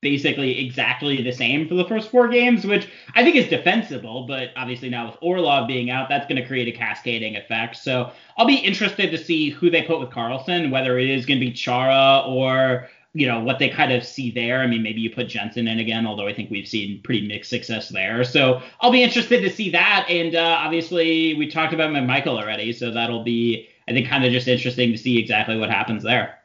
basically 0.04 0.64
exactly 0.64 1.22
the 1.22 1.32
same 1.32 1.66
for 1.66 1.74
the 1.74 1.86
first 1.86 2.10
four 2.10 2.28
games, 2.28 2.64
which 2.64 2.88
I 3.16 3.24
think 3.24 3.34
is 3.34 3.48
defensible. 3.48 4.26
But 4.28 4.50
obviously 4.54 4.90
now 4.90 5.06
with 5.06 5.16
Orlov 5.22 5.66
being 5.66 5.90
out, 5.90 6.08
that's 6.08 6.28
going 6.28 6.40
to 6.40 6.46
create 6.46 6.68
a 6.68 6.78
cascading 6.78 7.34
effect. 7.34 7.76
So 7.76 8.12
I'll 8.36 8.46
be 8.46 8.56
interested 8.56 9.10
to 9.10 9.18
see 9.18 9.50
who 9.50 9.70
they 9.70 9.82
put 9.82 9.98
with 9.98 10.10
Carlson, 10.10 10.70
whether 10.70 10.98
it 10.98 11.08
is 11.08 11.24
going 11.24 11.40
to 11.40 11.46
be 11.46 11.52
Chara 11.52 12.22
or 12.26 12.88
you 13.14 13.26
know 13.26 13.40
what 13.40 13.58
they 13.58 13.68
kind 13.68 13.92
of 13.92 14.04
see 14.04 14.30
there. 14.30 14.60
I 14.60 14.66
mean, 14.66 14.82
maybe 14.82 15.00
you 15.00 15.08
put 15.08 15.28
Jensen 15.28 15.66
in 15.68 15.78
again, 15.78 16.06
although 16.06 16.26
I 16.26 16.34
think 16.34 16.50
we've 16.50 16.68
seen 16.68 17.00
pretty 17.02 17.26
mixed 17.26 17.48
success 17.48 17.88
there. 17.88 18.24
So 18.24 18.60
I'll 18.80 18.90
be 18.90 19.02
interested 19.02 19.40
to 19.40 19.50
see 19.50 19.70
that. 19.70 20.06
And 20.10 20.34
uh, 20.34 20.58
obviously, 20.60 21.34
we 21.34 21.48
talked 21.48 21.72
about 21.72 21.92
Michael 21.92 22.36
already, 22.36 22.72
so 22.72 22.90
that'll 22.90 23.22
be 23.24 23.68
I 23.88 23.92
think 23.92 24.08
kind 24.08 24.24
of 24.24 24.32
just 24.32 24.48
interesting 24.48 24.92
to 24.92 24.98
see 24.98 25.18
exactly 25.18 25.56
what 25.56 25.70
happens 25.70 26.02
there. 26.02 26.40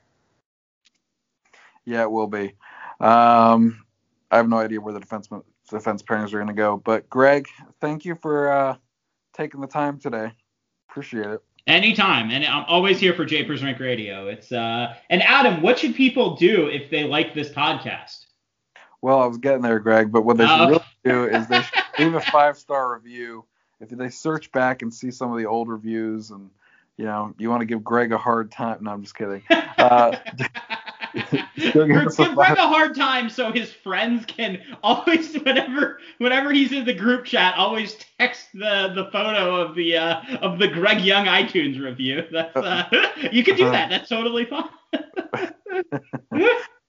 Yeah, 1.85 2.03
it 2.03 2.11
will 2.11 2.27
be. 2.27 2.53
Um, 2.99 3.83
I 4.31 4.37
have 4.37 4.49
no 4.49 4.57
idea 4.57 4.81
where 4.81 4.93
the 4.93 4.99
defense 4.99 5.29
defense 5.69 6.03
pairings 6.03 6.33
are 6.33 6.37
going 6.37 6.47
to 6.47 6.53
go, 6.53 6.77
but 6.77 7.09
Greg, 7.09 7.47
thank 7.79 8.05
you 8.05 8.15
for 8.15 8.51
uh, 8.51 8.75
taking 9.33 9.61
the 9.61 9.67
time 9.67 9.99
today. 9.99 10.31
Appreciate 10.89 11.27
it. 11.27 11.41
Anytime, 11.67 12.31
and 12.31 12.43
I'm 12.45 12.65
always 12.67 12.99
here 12.99 13.13
for 13.13 13.25
Japers 13.25 13.63
Rink 13.63 13.79
Radio. 13.79 14.27
It's 14.27 14.51
uh, 14.51 14.95
and 15.09 15.21
Adam, 15.21 15.61
what 15.61 15.77
should 15.77 15.93
people 15.93 16.35
do 16.35 16.67
if 16.67 16.89
they 16.89 17.03
like 17.03 17.33
this 17.33 17.49
podcast? 17.49 18.25
Well, 19.01 19.21
I 19.21 19.27
was 19.27 19.37
getting 19.37 19.61
there, 19.61 19.79
Greg, 19.79 20.11
but 20.11 20.25
what 20.25 20.37
they 20.37 20.45
should 20.45 20.61
oh. 20.61 20.69
really 20.69 20.83
do 21.05 21.25
is 21.25 21.47
they 21.47 21.61
should 21.61 21.83
leave 21.99 22.15
a 22.15 22.21
five 22.21 22.57
star 22.57 22.93
review. 22.93 23.45
If 23.79 23.89
they 23.89 24.09
search 24.09 24.51
back 24.51 24.81
and 24.81 24.93
see 24.93 25.11
some 25.11 25.31
of 25.31 25.37
the 25.37 25.45
old 25.45 25.69
reviews, 25.69 26.31
and 26.31 26.49
you 26.97 27.05
know, 27.05 27.33
you 27.37 27.49
want 27.49 27.61
to 27.61 27.65
give 27.65 27.83
Greg 27.83 28.11
a 28.11 28.17
hard 28.17 28.51
time. 28.51 28.79
No, 28.81 28.91
I'm 28.91 29.03
just 29.03 29.15
kidding. 29.15 29.41
Uh, 29.49 30.17
give 31.55 32.35
Greg 32.35 32.57
a 32.57 32.67
hard 32.67 32.95
time 32.95 33.29
so 33.29 33.51
his 33.51 33.71
friends 33.71 34.25
can 34.25 34.61
always 34.83 35.33
whenever 35.35 35.99
whenever 36.17 36.51
he's 36.51 36.71
in 36.71 36.85
the 36.85 36.93
group 36.93 37.25
chat 37.25 37.55
always 37.57 37.97
text 38.19 38.47
the 38.53 38.91
the 38.95 39.09
photo 39.11 39.55
of 39.55 39.75
the 39.75 39.97
uh, 39.97 40.21
of 40.41 40.59
the 40.59 40.67
Greg 40.67 41.01
Young 41.01 41.25
iTunes 41.25 41.79
review. 41.81 42.23
That's 42.31 42.55
uh, 42.55 42.85
you 43.31 43.43
can 43.43 43.55
do 43.55 43.63
uh-huh. 43.63 43.71
that. 43.71 43.89
That's 43.89 44.09
totally 44.09 44.45
fine. 44.45 44.69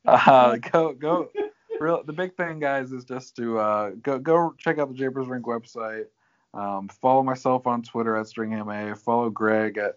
uh, 0.07 0.57
go 0.57 0.93
go. 0.93 1.31
Real, 1.79 2.03
the 2.05 2.13
big 2.13 2.37
thing, 2.37 2.59
guys, 2.59 2.93
is 2.93 3.05
just 3.05 3.37
to 3.37 3.59
uh, 3.59 3.91
go 4.03 4.19
go 4.19 4.55
check 4.59 4.79
out 4.79 4.89
the 4.89 4.95
Japers 4.95 5.29
Rink 5.29 5.47
website. 5.47 6.05
Um, 6.53 6.89
follow 6.89 7.23
myself 7.23 7.67
on 7.67 7.83
Twitter 7.83 8.17
at 8.17 8.27
StringMA. 8.27 8.99
Follow 8.99 9.31
Greg 9.31 9.79
at 9.79 9.97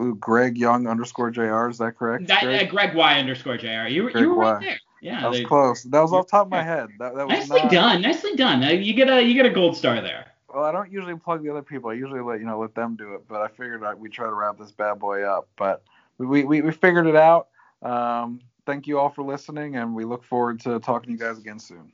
Ooh, 0.00 0.14
Greg 0.14 0.56
Young 0.56 0.86
underscore 0.86 1.30
Jr. 1.30 1.68
Is 1.68 1.78
that 1.78 1.96
correct? 1.98 2.26
That, 2.28 2.42
Greg? 2.42 2.68
Uh, 2.68 2.70
Greg 2.70 2.94
Y 2.94 3.18
underscore 3.18 3.56
Jr. 3.56 3.88
You, 3.88 4.10
you 4.10 4.34
were 4.34 4.36
right 4.36 4.60
there. 4.60 4.78
Yeah, 5.00 5.20
that 5.20 5.30
was 5.30 5.40
close. 5.42 5.82
That 5.84 6.00
was 6.00 6.12
off 6.12 6.28
top 6.28 6.46
of 6.46 6.50
my 6.50 6.62
head. 6.62 6.88
That, 6.98 7.14
that 7.14 7.28
was 7.28 7.48
nicely 7.48 7.62
not... 7.62 7.70
done. 7.70 8.02
Nicely 8.02 8.36
done. 8.36 8.64
Uh, 8.64 8.70
you 8.70 8.94
get 8.94 9.08
a 9.08 9.22
you 9.22 9.34
get 9.34 9.46
a 9.46 9.50
gold 9.50 9.76
star 9.76 10.00
there. 10.00 10.32
Well, 10.52 10.64
I 10.64 10.72
don't 10.72 10.90
usually 10.90 11.14
plug 11.16 11.42
the 11.42 11.50
other 11.50 11.62
people. 11.62 11.90
I 11.90 11.94
usually 11.94 12.20
let 12.20 12.40
you 12.40 12.46
know 12.46 12.58
let 12.58 12.74
them 12.74 12.96
do 12.96 13.14
it. 13.14 13.28
But 13.28 13.40
I 13.42 13.48
figured 13.48 13.84
I, 13.84 13.94
we 13.94 14.08
try 14.08 14.26
to 14.26 14.34
wrap 14.34 14.58
this 14.58 14.72
bad 14.72 14.98
boy 14.98 15.22
up. 15.22 15.48
But 15.56 15.82
we 16.18 16.44
we, 16.44 16.62
we 16.62 16.72
figured 16.72 17.06
it 17.06 17.16
out. 17.16 17.48
Um, 17.82 18.40
thank 18.66 18.86
you 18.86 18.98
all 18.98 19.08
for 19.08 19.22
listening, 19.22 19.76
and 19.76 19.94
we 19.94 20.04
look 20.04 20.24
forward 20.24 20.60
to 20.60 20.80
talking 20.80 21.06
to 21.06 21.12
you 21.12 21.18
guys 21.18 21.38
again 21.38 21.60
soon. 21.60 21.92